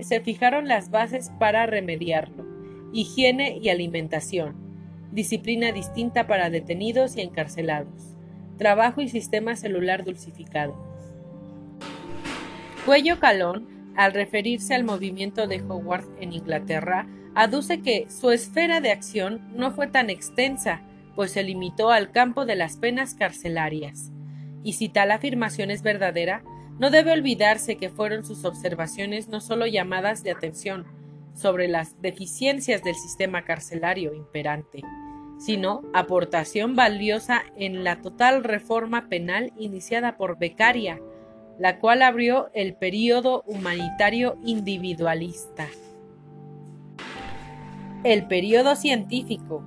[0.02, 2.46] Se fijaron las bases para remediarlo.
[2.92, 4.69] Higiene y alimentación.
[5.12, 8.16] Disciplina distinta para detenidos y encarcelados.
[8.58, 10.76] Trabajo y sistema celular dulcificado.
[12.86, 18.92] Cuello Calón, al referirse al movimiento de Howard en Inglaterra, aduce que su esfera de
[18.92, 20.82] acción no fue tan extensa,
[21.16, 24.12] pues se limitó al campo de las penas carcelarias
[24.64, 26.44] y si tal afirmación es verdadera,
[26.80, 30.86] No debe olvidarse que fueron sus observaciones no solo llamadas de atención
[31.34, 34.84] sobre las deficiencias del sistema carcelario imperante,
[35.40, 41.00] sino aportación valiosa en la total reforma penal iniciada por Beccaria,
[41.58, 45.68] la cual abrió el período humanitario individualista.
[48.04, 49.64] El período científico.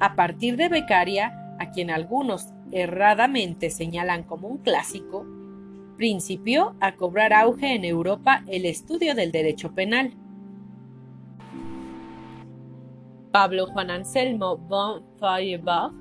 [0.00, 5.26] A partir de Beccaria, a quien algunos erradamente señalan como un clásico,
[5.96, 10.14] principió a cobrar auge en Europa el estudio del derecho penal.
[13.36, 15.92] Pablo Juan Anselmo von Feuerbach,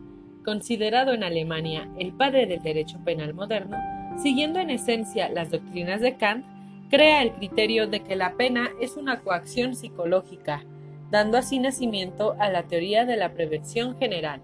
[0.45, 3.75] considerado en Alemania el padre del derecho penal moderno,
[4.15, 6.45] siguiendo en esencia las doctrinas de Kant,
[6.89, 10.63] crea el criterio de que la pena es una coacción psicológica,
[11.11, 14.39] dando así nacimiento a la teoría de la prevención general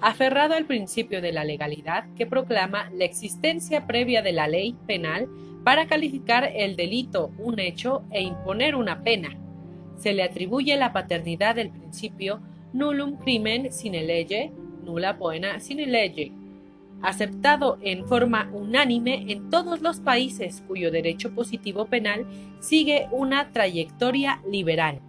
[0.00, 5.28] aferrado al principio de la legalidad que proclama la existencia previa de la ley penal
[5.62, 9.36] para calificar el delito, un hecho e imponer una pena.
[9.98, 12.40] Se le atribuye la paternidad del principio
[12.72, 14.50] nullum crimen sine lege,
[14.84, 16.32] nulla pena sine lege,
[17.02, 22.26] aceptado en forma unánime en todos los países cuyo derecho positivo penal
[22.60, 25.00] sigue una trayectoria liberal.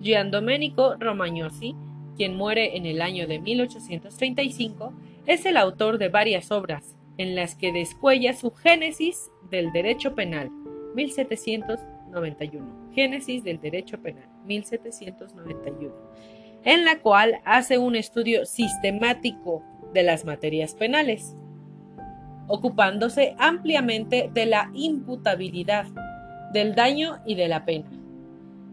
[0.00, 1.74] Gian Domenico Romagnosi
[2.16, 4.92] quien muere en el año de 1835,
[5.26, 10.50] es el autor de varias obras en las que descuella su génesis del derecho penal,
[12.20, 12.92] 1791.
[12.92, 15.94] Génesis del derecho penal, 1791,
[16.64, 19.62] en la cual hace un estudio sistemático
[19.92, 21.34] de las materias penales,
[22.48, 25.86] ocupándose ampliamente de la imputabilidad,
[26.52, 27.90] del daño y de la pena.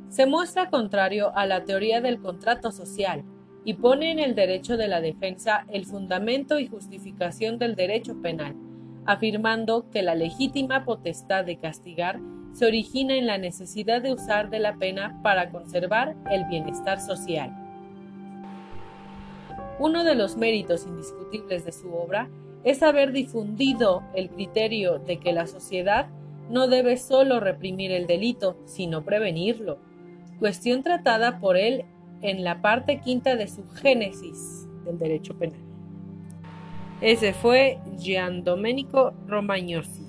[0.09, 3.23] Se muestra contrario a la teoría del contrato social,
[3.65, 8.55] y pone en el derecho de la defensa el fundamento y justificación del derecho penal,
[9.05, 12.19] afirmando que la legítima potestad de castigar
[12.53, 17.51] se origina en la necesidad de usar de la pena para conservar el bienestar social.
[19.79, 22.29] Uno de los méritos indiscutibles de su obra
[22.63, 26.07] es haber difundido el criterio de que la sociedad
[26.49, 29.79] no debe solo reprimir el delito, sino prevenirlo,
[30.39, 31.85] cuestión tratada por él
[32.21, 35.59] en la parte quinta de su Génesis del derecho penal.
[37.01, 40.02] Ese fue Gian Domenico Romagnosi.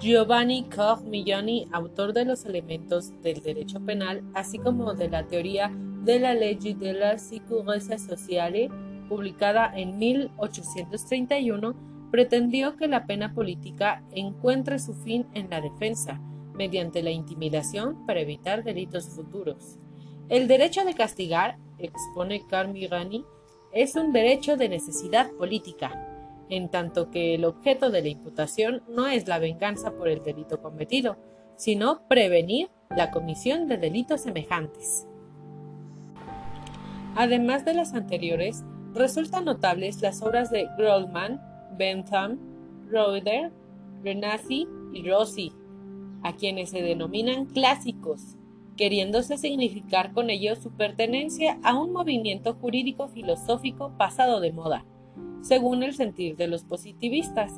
[0.00, 5.70] Giovanni Cormigliani, autor de los elementos del derecho penal, así como de la teoría
[6.04, 8.70] de la ley de la Sécurité Sociale,
[9.10, 11.74] publicada en 1831,
[12.10, 16.18] pretendió que la pena política encuentre su fin en la defensa,
[16.54, 19.76] mediante la intimidación para evitar delitos futuros.
[20.30, 23.26] El derecho de castigar, expone Carmigani,
[23.72, 26.09] es un derecho de necesidad política,
[26.50, 30.60] en tanto que el objeto de la imputación no es la venganza por el delito
[30.60, 31.16] cometido,
[31.56, 35.06] sino prevenir la comisión de delitos semejantes.
[37.16, 41.40] Además de las anteriores, resultan notables las obras de Grollman,
[41.76, 42.38] Bentham,
[42.88, 43.52] Roeder,
[44.02, 45.52] Renassi y Rossi,
[46.22, 48.36] a quienes se denominan clásicos,
[48.76, 54.84] queriéndose significar con ello su pertenencia a un movimiento jurídico filosófico pasado de moda,
[55.42, 57.52] según el sentir de los positivistas.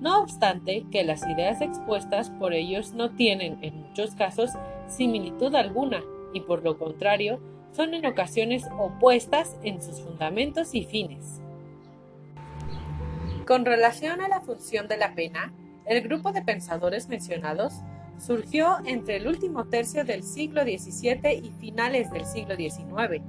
[0.00, 4.50] No obstante que las ideas expuestas por ellos no tienen, en muchos casos,
[4.88, 6.02] similitud alguna,
[6.32, 7.40] y por lo contrario,
[7.72, 11.40] son en ocasiones opuestas en sus fundamentos y fines.
[13.46, 15.52] Con relación a la función de la pena,
[15.86, 17.74] el grupo de pensadores mencionados
[18.18, 23.22] surgió entre el último tercio del siglo XVII y finales del siglo XIX,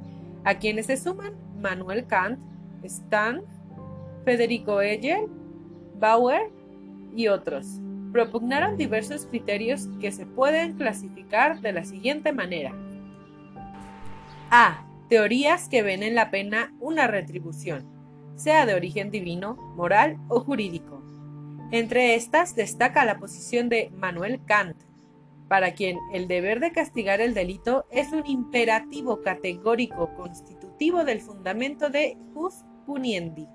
[0.44, 2.40] a quienes se suman Manuel Kant,
[2.84, 3.41] Stan,
[4.26, 5.28] Federico Hegel,
[6.00, 6.50] Bauer
[7.16, 7.80] y otros.
[8.12, 12.74] Propugnaron diversos criterios que se pueden clasificar de la siguiente manera.
[14.50, 14.86] A.
[15.10, 17.86] Teorías que ven en la pena una retribución,
[18.36, 21.04] sea de origen divino, moral o jurídico.
[21.72, 24.78] Entre estas destaca la posición de Manuel Kant,
[25.48, 31.90] para quien el deber de castigar el delito es un imperativo categórico constitutivo del fundamento
[31.90, 32.56] de jus
[32.88, 33.48] puniendi,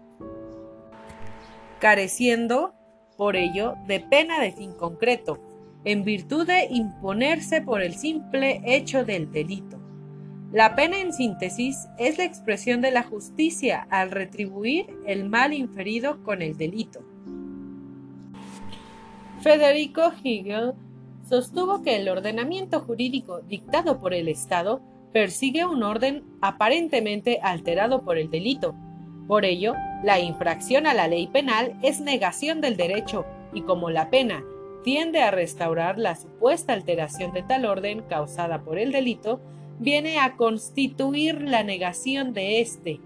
[1.81, 2.75] careciendo,
[3.17, 5.39] por ello, de pena de fin concreto,
[5.85, 9.79] en virtud de imponerse por el simple hecho del delito.
[10.53, 16.23] La pena en síntesis es la expresión de la justicia al retribuir el mal inferido
[16.23, 17.01] con el delito.
[19.41, 20.75] Federico Hegel
[21.29, 24.83] sostuvo que el ordenamiento jurídico dictado por el Estado
[25.13, 28.75] persigue un orden aparentemente alterado por el delito.
[29.29, 34.11] Por ello, La infracción a la ley penal es negación del derecho y como la
[34.11, 34.43] pena
[34.83, 39.41] tiende a restaurar la supuesta alteración de tal orden causada por el delito,
[39.79, 43.01] viene a constituir la negación de éste,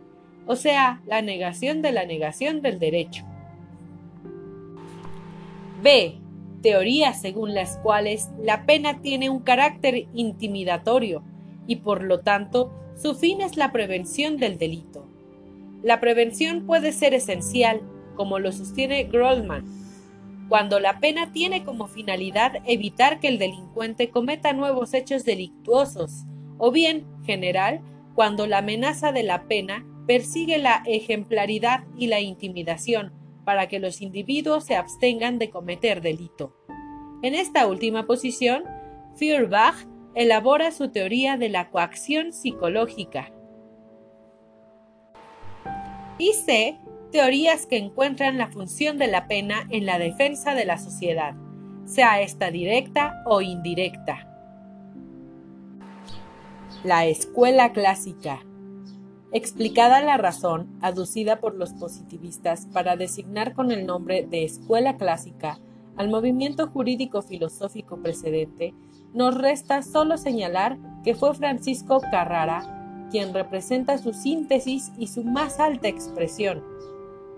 [0.46, 3.24] o sea, la negación de la negación del derecho.
[5.82, 6.20] B.
[6.62, 11.22] Teorías según las cuales la pena tiene un carácter intimidatorio
[11.66, 15.06] y por lo tanto su fin es la prevención del delito.
[15.84, 17.82] La prevención puede ser esencial,
[18.16, 19.66] como lo sostiene Grollman,
[20.48, 26.24] cuando la pena tiene como finalidad evitar que el delincuente cometa nuevos hechos delictuosos,
[26.56, 27.82] o bien, general,
[28.14, 33.12] cuando la amenaza de la pena persigue la ejemplaridad y la intimidación
[33.44, 36.56] para que los individuos se abstengan de cometer delito.
[37.22, 38.64] En esta última posición,
[39.16, 43.30] Feuerbach elabora su teoría de la coacción psicológica.
[46.18, 46.78] Y C
[47.10, 51.34] teorías que encuentran la función de la pena en la defensa de la sociedad,
[51.84, 54.28] sea esta directa o indirecta.
[56.82, 58.40] La escuela clásica.
[59.32, 65.58] Explicada la razón aducida por los positivistas para designar con el nombre de escuela clásica
[65.96, 68.74] al movimiento jurídico filosófico precedente,
[69.12, 72.83] nos resta solo señalar que fue Francisco Carrara
[73.14, 76.64] quien representa su síntesis y su más alta expresión,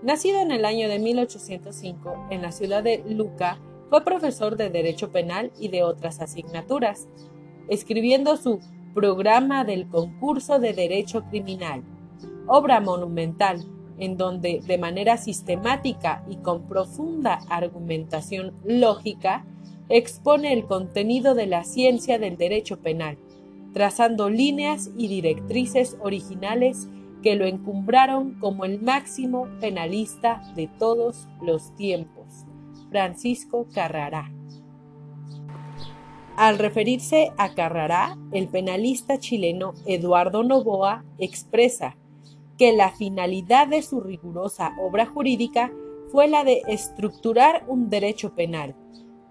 [0.01, 3.59] Nacido en el año de 1805 en la ciudad de Luca,
[3.91, 7.07] fue profesor de Derecho Penal y de otras asignaturas,
[7.67, 8.59] escribiendo su
[8.95, 11.83] Programa del Concurso de Derecho Criminal,
[12.47, 13.63] obra monumental
[13.99, 19.45] en donde de manera sistemática y con profunda argumentación lógica
[19.89, 23.17] expone el contenido de la ciencia del derecho penal,
[23.77, 26.87] trazando líneas y directrices originales
[27.21, 32.25] que lo encumbraron como el máximo penalista de todos los tiempos,
[32.89, 34.31] Francisco Carrará.
[36.35, 41.97] Al referirse a Carrará, el penalista chileno Eduardo Novoa expresa
[42.57, 45.71] que la finalidad de su rigurosa obra jurídica
[46.11, 48.75] fue la de estructurar un derecho penal,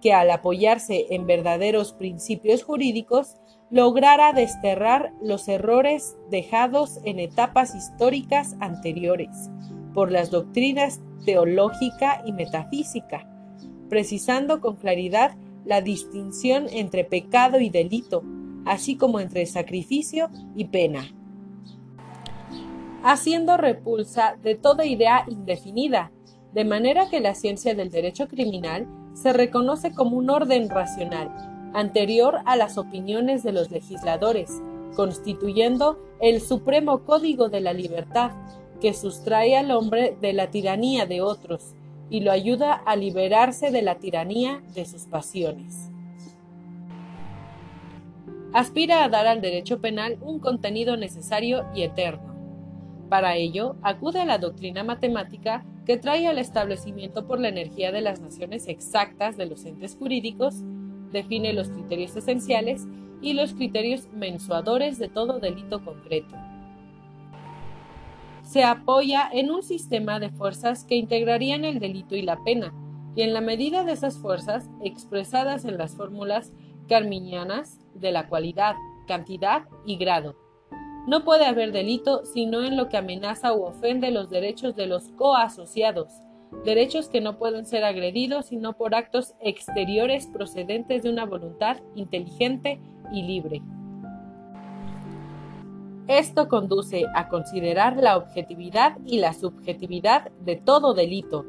[0.00, 3.38] que al apoyarse en verdaderos principios jurídicos
[3.70, 9.50] lograra desterrar los errores dejados en etapas históricas anteriores
[9.92, 13.28] por las doctrinas teológica y metafísica,
[13.88, 18.22] precisando con claridad la distinción entre pecado y delito,
[18.64, 21.04] así como entre sacrificio y pena,
[23.02, 26.12] haciendo repulsa de toda idea indefinida,
[26.52, 31.30] de manera que la ciencia del derecho criminal se reconoce como un orden racional,
[31.76, 34.62] anterior a las opiniones de los legisladores,
[34.94, 38.30] constituyendo el supremo código de la libertad,
[38.80, 41.74] que sustrae al hombre de la tiranía de otros
[42.08, 45.90] y lo ayuda a liberarse de la tiranía de sus pasiones.
[48.54, 52.34] Aspira a dar al derecho penal un contenido necesario y eterno.
[53.10, 58.00] Para ello, acude a la doctrina matemática que trae al establecimiento por la energía de
[58.00, 60.64] las naciones exactas de los entes jurídicos
[61.12, 62.86] define los criterios esenciales
[63.20, 66.34] y los criterios mensuadores de todo delito concreto.
[68.42, 72.72] Se apoya en un sistema de fuerzas que integrarían el delito y la pena,
[73.16, 76.52] y en la medida de esas fuerzas expresadas en las fórmulas
[76.88, 78.74] carminianas de la cualidad,
[79.08, 80.36] cantidad y grado.
[81.06, 85.08] No puede haber delito sino en lo que amenaza u ofende los derechos de los
[85.10, 86.12] coasociados,
[86.64, 92.80] derechos que no pueden ser agredidos sino por actos exteriores procedentes de una voluntad inteligente
[93.12, 93.62] y libre.
[96.08, 101.44] Esto conduce a considerar la objetividad y la subjetividad de todo delito,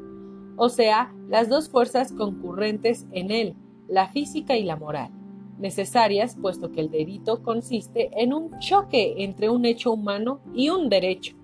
[0.56, 3.54] o sea, las dos fuerzas concurrentes en él,
[3.86, 5.12] la física y la moral,
[5.58, 10.88] necesarias puesto que el delito consiste en un choque entre un hecho humano y un
[10.88, 11.37] derecho.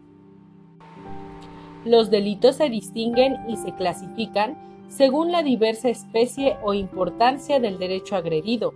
[1.85, 4.56] Los delitos se distinguen y se clasifican
[4.89, 8.73] según la diversa especie o importancia del derecho agredido,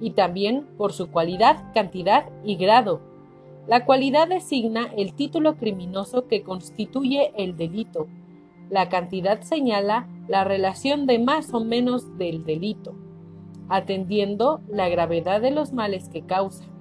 [0.00, 3.00] y también por su cualidad, cantidad y grado.
[3.66, 8.08] La cualidad designa el título criminoso que constituye el delito.
[8.70, 12.94] La cantidad señala la relación de más o menos del delito,
[13.68, 16.71] atendiendo la gravedad de los males que causa.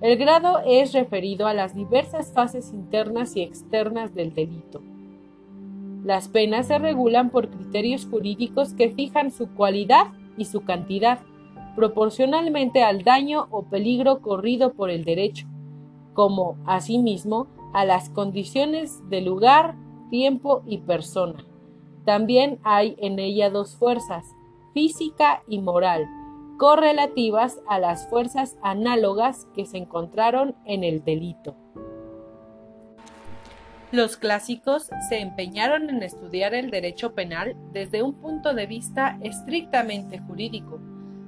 [0.00, 4.82] El grado es referido a las diversas fases internas y externas del delito.
[6.04, 11.20] Las penas se regulan por criterios jurídicos que fijan su cualidad y su cantidad,
[11.76, 15.46] proporcionalmente al daño o peligro corrido por el derecho,
[16.12, 19.76] como asimismo a las condiciones de lugar,
[20.10, 21.44] tiempo y persona.
[22.04, 24.26] También hay en ella dos fuerzas,
[24.74, 26.06] física y moral,
[26.58, 31.56] correlativas a las fuerzas análogas que se encontraron en el delito.
[33.92, 40.18] Los clásicos se empeñaron en estudiar el derecho penal desde un punto de vista estrictamente
[40.18, 40.80] jurídico,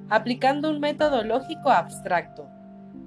[0.09, 2.47] aplicando un método lógico abstracto.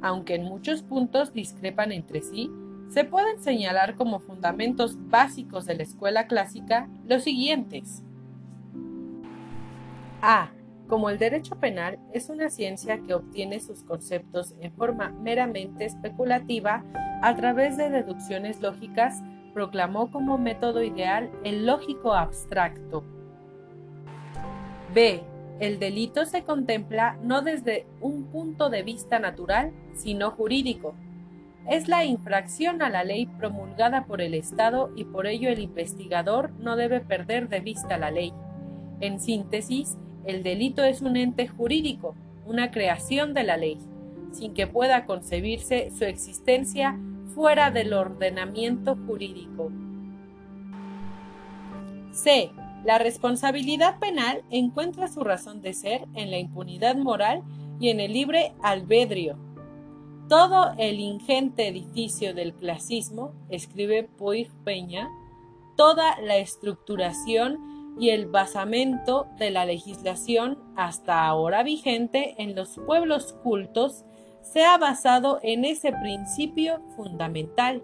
[0.01, 2.51] Aunque en muchos puntos discrepan entre sí,
[2.89, 8.03] se pueden señalar como fundamentos básicos de la escuela clásica los siguientes.
[10.23, 10.51] A.
[10.91, 16.83] Como el derecho penal es una ciencia que obtiene sus conceptos en forma meramente especulativa
[17.23, 19.23] a través de deducciones lógicas
[19.55, 23.05] proclamó como método ideal el lógico abstracto.
[24.93, 25.23] B.
[25.61, 30.97] El delito se contempla no desde un punto de vista natural, sino jurídico.
[31.69, 36.51] Es la infracción a la ley promulgada por el Estado y por ello el investigador
[36.59, 38.33] no debe perder de vista la ley.
[39.01, 42.15] En síntesis, el delito es un ente jurídico,
[42.47, 43.79] una creación de la ley,
[44.33, 46.99] sin que pueda concebirse su existencia
[47.35, 49.71] fuera del ordenamiento jurídico.
[52.13, 52.51] C.
[52.85, 57.43] La responsabilidad penal encuentra su razón de ser en la impunidad moral
[57.79, 59.37] y en el libre albedrío.
[60.29, 65.11] Todo el ingente edificio del clasismo, escribe Puig Peña,
[65.77, 73.35] toda la estructuración y el basamento de la legislación hasta ahora vigente en los pueblos
[73.43, 74.05] cultos
[74.43, 77.83] se ha basado en ese principio fundamental.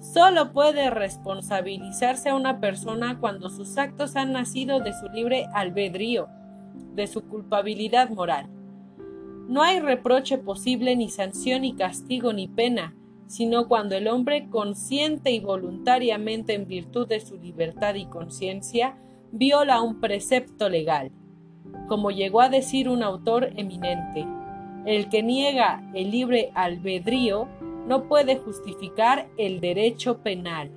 [0.00, 6.28] Solo puede responsabilizarse a una persona cuando sus actos han nacido de su libre albedrío,
[6.94, 8.48] de su culpabilidad moral.
[9.48, 12.96] No hay reproche posible, ni sanción, ni castigo, ni pena,
[13.26, 18.96] sino cuando el hombre, consciente y voluntariamente en virtud de su libertad y conciencia,
[19.32, 21.10] viola un precepto legal.
[21.88, 24.26] Como llegó a decir un autor eminente,
[24.86, 27.48] el que niega el libre albedrío
[27.86, 30.70] no puede justificar el derecho penal.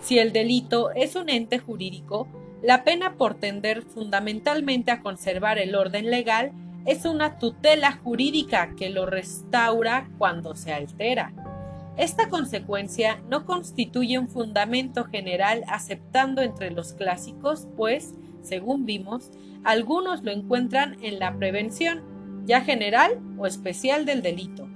[0.00, 2.28] Si el delito es un ente jurídico,
[2.62, 6.52] la pena por tender fundamentalmente a conservar el orden legal
[6.86, 11.32] es una tutela jurídica que lo restaura cuando se altera.
[11.96, 18.12] Esta consecuencia no constituye un fundamento general aceptando entre los clásicos, pues,
[18.42, 19.30] según vimos,
[19.64, 22.02] algunos lo encuentran en la prevención,
[22.44, 24.68] ya general o especial del delito.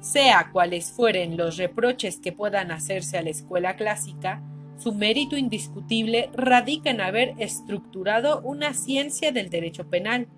[0.00, 4.42] Sea cuales fueren los reproches que puedan hacerse a la escuela clásica,
[4.76, 10.28] su mérito indiscutible radica en haber estructurado una ciencia del derecho penal,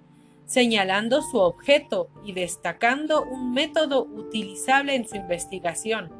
[0.46, 6.12] señalando su objeto y destacando un método utilizable en su investigación,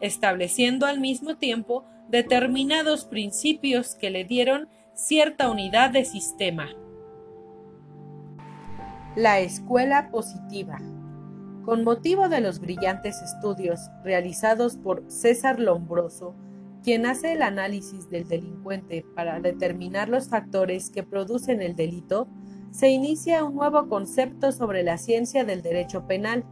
[0.00, 6.68] estableciendo al mismo tiempo determinados principios que le dieron cierta unidad de sistema.
[9.16, 10.78] La escuela positiva.
[11.64, 16.34] Con motivo de los brillantes estudios realizados por César Lombroso,
[16.82, 22.28] quien hace el análisis del delincuente para determinar los factores que producen el delito,
[22.74, 26.44] se inicia un nuevo concepto sobre la ciencia del derecho penal,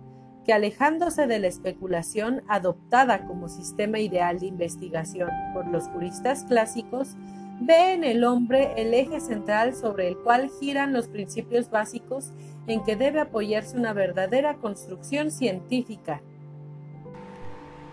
[0.45, 7.17] que alejándose de la especulación adoptada como sistema ideal de investigación por los juristas clásicos,
[7.61, 12.33] ve en el hombre el eje central sobre el cual giran los principios básicos
[12.69, 16.23] en que debe apoyarse una verdadera construcción científica.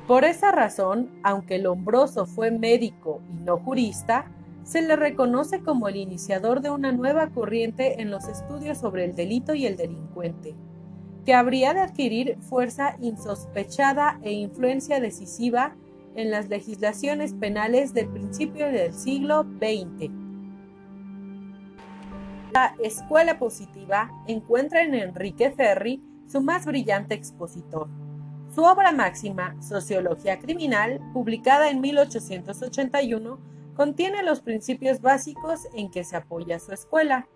[0.05, 4.31] Por esa razón, aunque Lombroso fue médico y no jurista,
[4.69, 9.15] se le reconoce como el iniciador de una nueva corriente en los estudios sobre el
[9.15, 10.53] delito y el delincuente,
[11.25, 15.75] que habría de adquirir fuerza insospechada e influencia decisiva
[16.13, 20.11] en las legislaciones penales del principio del siglo XX.
[22.53, 27.87] La escuela positiva encuentra en Enrique Ferri su más brillante expositor.
[28.53, 36.17] Su obra máxima, Sociología Criminal, publicada en 1881, contiene los principios básicos en que se
[36.17, 37.29] apoya su escuela.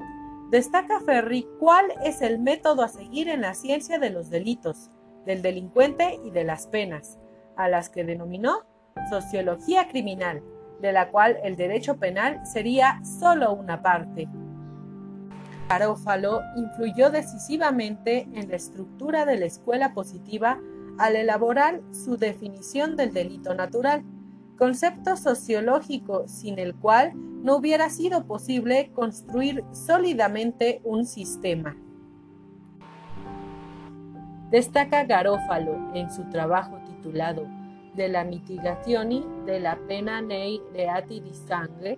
[0.50, 4.92] Destaca Ferri cuál es el método a seguir en la ciencia de los delitos,
[5.26, 7.18] del delincuente y de las penas,
[7.56, 8.66] a las que denominó
[9.10, 10.44] sociología criminal,
[10.82, 14.28] de la cual el derecho penal sería solo una parte.
[15.70, 20.60] Garófalo influyó decisivamente en la estructura de la escuela positiva
[20.98, 24.04] al elaborar su definición del delito natural,
[24.58, 31.76] concepto sociológico sin el cual no hubiera sido posible construir sólidamente un sistema.
[34.50, 37.48] Destaca Garófalo en su trabajo titulado
[37.96, 41.98] de la mitigazione la pena nei reati di sangue,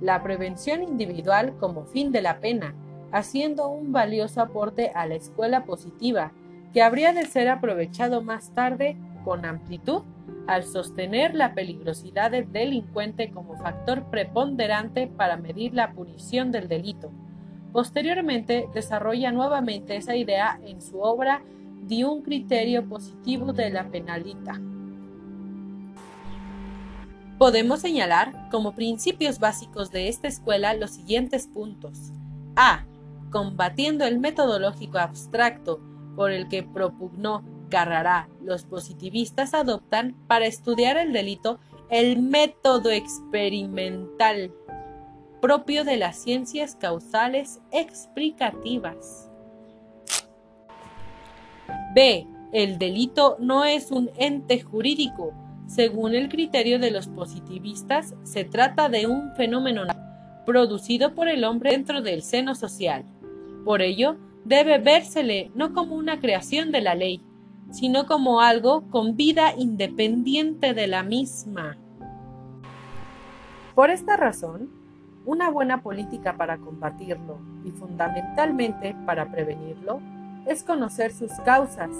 [0.00, 2.74] la prevención individual como fin de la pena,
[3.12, 6.32] haciendo un valioso aporte a la escuela positiva,
[6.72, 10.02] que habría de ser aprovechado más tarde con amplitud
[10.50, 17.12] al sostener la peligrosidad del delincuente como factor preponderante para medir la punición del delito.
[17.72, 21.42] Posteriormente desarrolla nuevamente esa idea en su obra
[21.82, 24.60] de un criterio positivo de la penalita.
[27.38, 32.10] Podemos señalar como principios básicos de esta escuela los siguientes puntos.
[32.56, 32.84] A.
[33.30, 35.80] Combatiendo el metodológico abstracto
[36.16, 44.52] por el que propugnó Carrará, los positivistas adoptan para estudiar el delito el método experimental
[45.40, 49.30] propio de las ciencias causales explicativas.
[51.94, 52.26] B.
[52.52, 55.32] El delito no es un ente jurídico.
[55.66, 59.84] Según el criterio de los positivistas, se trata de un fenómeno
[60.44, 63.04] producido por el hombre dentro del seno social.
[63.64, 67.20] Por ello, debe vérsele no como una creación de la ley,
[67.70, 71.76] sino como algo con vida independiente de la misma.
[73.74, 74.70] Por esta razón,
[75.24, 80.00] una buena política para combatirlo y fundamentalmente para prevenirlo
[80.46, 81.90] es conocer sus causas,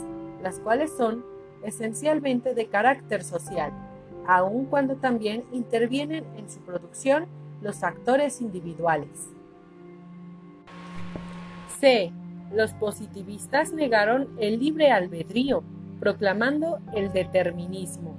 [0.43, 1.25] las cuales son
[1.63, 3.73] esencialmente de carácter social,
[4.27, 7.27] aun cuando también intervienen en su producción
[7.61, 9.29] los actores individuales.
[11.79, 12.13] C.
[12.53, 15.63] Los positivistas negaron el libre albedrío,
[16.01, 18.17] proclamando el determinismo.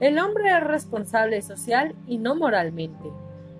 [0.00, 3.10] El hombre es responsable social y no moralmente,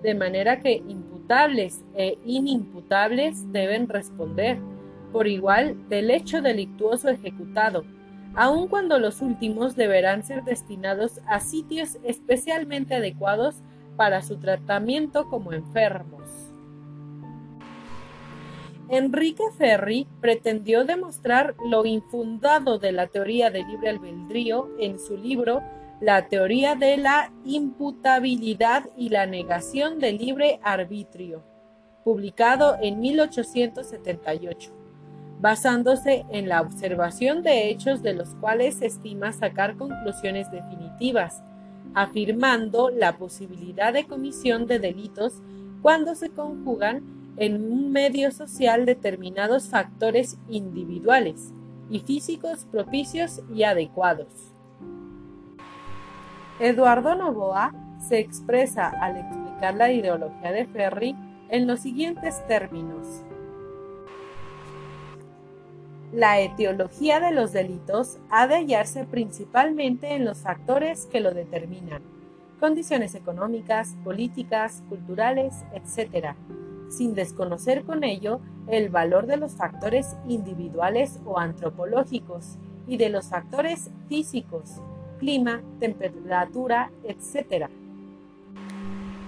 [0.01, 4.57] de manera que imputables e inimputables deben responder
[5.11, 7.83] por igual del hecho delictuoso ejecutado,
[8.33, 13.57] aun cuando los últimos deberán ser destinados a sitios especialmente adecuados
[13.97, 16.20] para su tratamiento como enfermos.
[18.91, 25.61] Enrique Ferri pretendió demostrar lo infundado de la teoría del libre albedrío en su libro
[26.01, 31.41] La teoría de la imputabilidad y la negación del libre arbitrio,
[32.03, 34.81] publicado en 1878
[35.41, 41.41] basándose en la observación de hechos de los cuales se estima sacar conclusiones definitivas,
[41.95, 45.41] afirmando la posibilidad de comisión de delitos
[45.81, 51.53] cuando se conjugan en un medio social determinados factores individuales
[51.89, 54.53] y físicos propicios y adecuados.
[56.59, 57.73] Eduardo Novoa
[58.07, 61.15] se expresa al explicar la ideología de Ferri
[61.49, 63.23] en los siguientes términos.
[66.13, 72.01] La etiología de los delitos ha de hallarse principalmente en los factores que lo determinan,
[72.59, 76.35] condiciones económicas, políticas, culturales, etc.,
[76.91, 82.57] sin desconocer con ello el valor de los factores individuales o antropológicos
[82.87, 84.81] y de los factores físicos,
[85.17, 87.67] clima, temperatura, etc.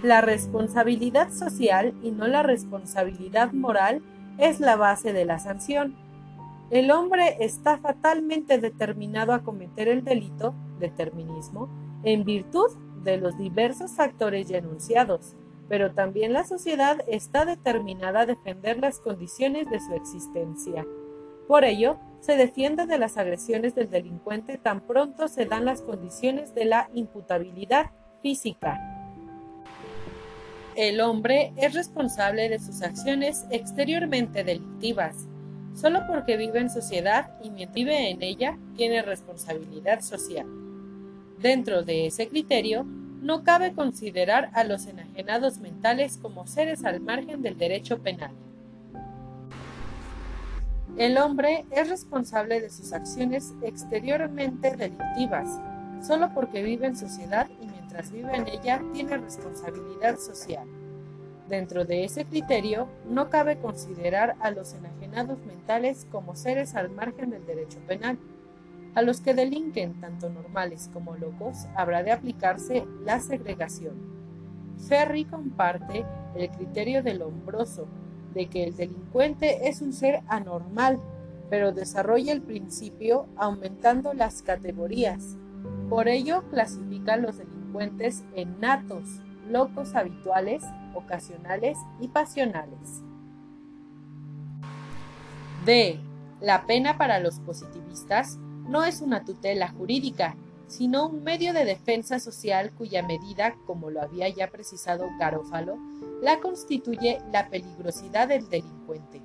[0.03, 4.03] La responsabilidad social y no la responsabilidad moral
[4.37, 5.95] es la base de la sanción
[6.73, 11.69] el hombre está fatalmente determinado a cometer el delito, determinismo,
[12.03, 12.71] en virtud
[13.03, 15.35] de los diversos factores ya enunciados,
[15.69, 20.85] pero también la sociedad está determinada a defender las condiciones de su existencia.
[21.47, 26.55] Por ello, se defiende de las agresiones del delincuente tan pronto se dan las condiciones
[26.55, 27.91] de la imputabilidad
[28.21, 28.79] física.
[30.75, 35.27] El hombre es responsable de sus acciones exteriormente delictivas,
[35.75, 40.45] Solo porque vive en sociedad y mientras vive en ella tiene responsabilidad social.
[41.39, 42.85] Dentro de ese criterio,
[43.23, 48.31] no cabe considerar a los enajenados mentales como seres al margen del derecho penal.
[50.97, 55.59] El hombre es responsable de sus acciones exteriormente delictivas,
[56.05, 60.67] solo porque vive en sociedad y mientras vive en ella tiene responsabilidad social.
[61.47, 67.29] Dentro de ese criterio, no cabe considerar a los enajenados mentales como seres al margen
[67.29, 68.19] del derecho penal.
[68.95, 73.95] A los que delinquen, tanto normales como locos, habrá de aplicarse la segregación.
[74.87, 76.05] Ferry comparte
[76.35, 77.87] el criterio del hombroso,
[78.35, 80.99] de que el delincuente es un ser anormal,
[81.49, 85.37] pero desarrolla el principio aumentando las categorías.
[85.89, 90.63] Por ello clasifica a los delincuentes en natos, locos habituales,
[90.93, 93.03] ocasionales y pasionales.
[95.65, 95.99] D.
[96.41, 98.37] La pena para los positivistas
[98.67, 100.35] no es una tutela jurídica,
[100.67, 105.77] sino un medio de defensa social cuya medida, como lo había ya precisado Garófalo,
[106.21, 109.21] la constituye la peligrosidad del delincuente.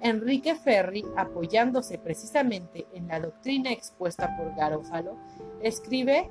[0.00, 5.16] Enrique Ferri, apoyándose precisamente en la doctrina expuesta por Garófalo,
[5.62, 6.30] escribe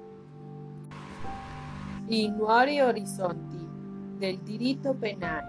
[2.07, 3.67] Inuari Horizonti
[4.19, 5.43] del Dirito Penal,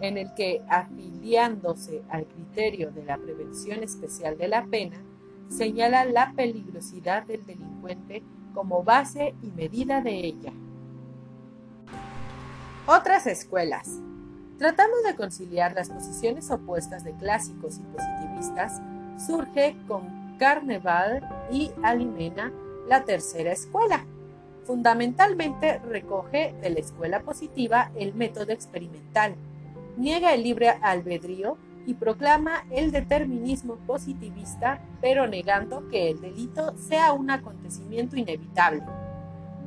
[0.00, 4.96] en el que, afiliándose al criterio de la prevención especial de la pena,
[5.48, 8.22] señala la peligrosidad del delincuente
[8.54, 10.52] como base y medida de ella.
[12.86, 14.00] Otras escuelas.
[14.58, 18.80] Tratando de conciliar las posiciones opuestas de clásicos y positivistas,
[19.18, 22.52] surge con Carneval y Alimena
[22.88, 24.04] la tercera escuela.
[24.64, 29.34] Fundamentalmente recoge de la escuela positiva el método experimental,
[29.96, 37.12] niega el libre albedrío y proclama el determinismo positivista, pero negando que el delito sea
[37.12, 38.82] un acontecimiento inevitable.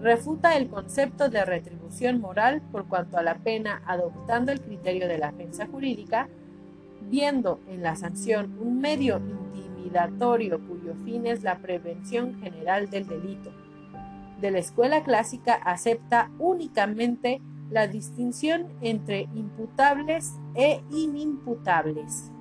[0.01, 5.17] Refuta el concepto de retribución moral por cuanto a la pena, adoptando el criterio de
[5.17, 6.29] la ofensa jurídica,
[7.09, 13.51] viendo en la sanción un medio intimidatorio cuyo fin es la prevención general del delito.
[14.39, 22.31] De la escuela clásica acepta únicamente la distinción entre imputables e inimputables.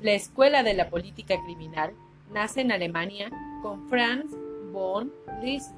[0.00, 1.92] La Escuela de la Política Criminal
[2.32, 3.30] nace en Alemania
[3.62, 4.32] con Franz
[4.72, 5.12] von
[5.42, 5.74] Liszt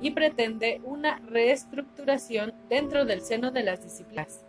[0.00, 4.44] y pretende una reestructuración dentro del seno de las disciplinas.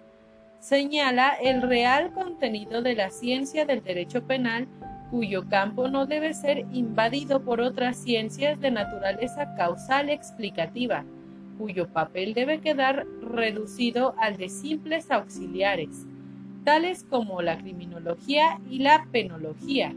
[0.60, 4.68] Señala el real contenido de la ciencia del derecho penal
[5.12, 11.06] cuyo campo no debe ser invadido por otras ciencias de naturaleza causal explicativa,
[11.58, 16.06] cuyo papel debe quedar reducido al de simples auxiliares,
[16.64, 19.94] tales como la criminología y la penología.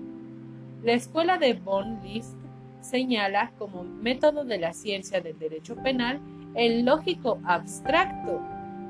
[0.82, 2.36] La escuela de von List
[2.80, 6.20] señala como método de la ciencia del derecho penal
[6.54, 8.40] el lógico abstracto.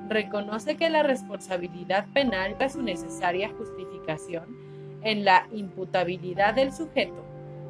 [0.09, 4.45] Reconoce que la responsabilidad penal es su necesaria justificación
[5.03, 7.25] en la imputabilidad del sujeto,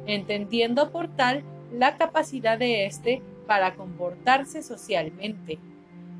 [0.05, 1.43] entendiendo por tal
[1.73, 5.57] la capacidad de éste para comportarse socialmente.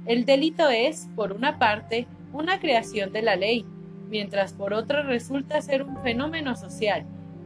[0.07, 3.67] El delito es, por una parte, una creación de la ley,
[4.09, 7.05] mientras por otra resulta ser un fenómeno social,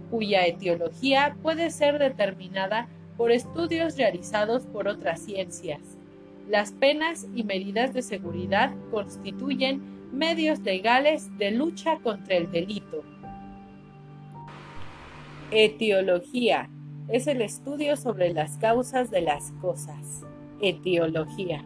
[0.09, 2.87] cuya etiología puede ser determinada
[3.17, 5.81] por estudios realizados por otras ciencias.
[6.47, 9.81] Las penas y medidas de seguridad constituyen
[10.13, 13.03] medios legales de lucha contra el delito.
[15.51, 16.69] Etiología
[17.07, 20.23] es el estudio sobre las causas de las cosas.
[20.61, 21.65] Etiología.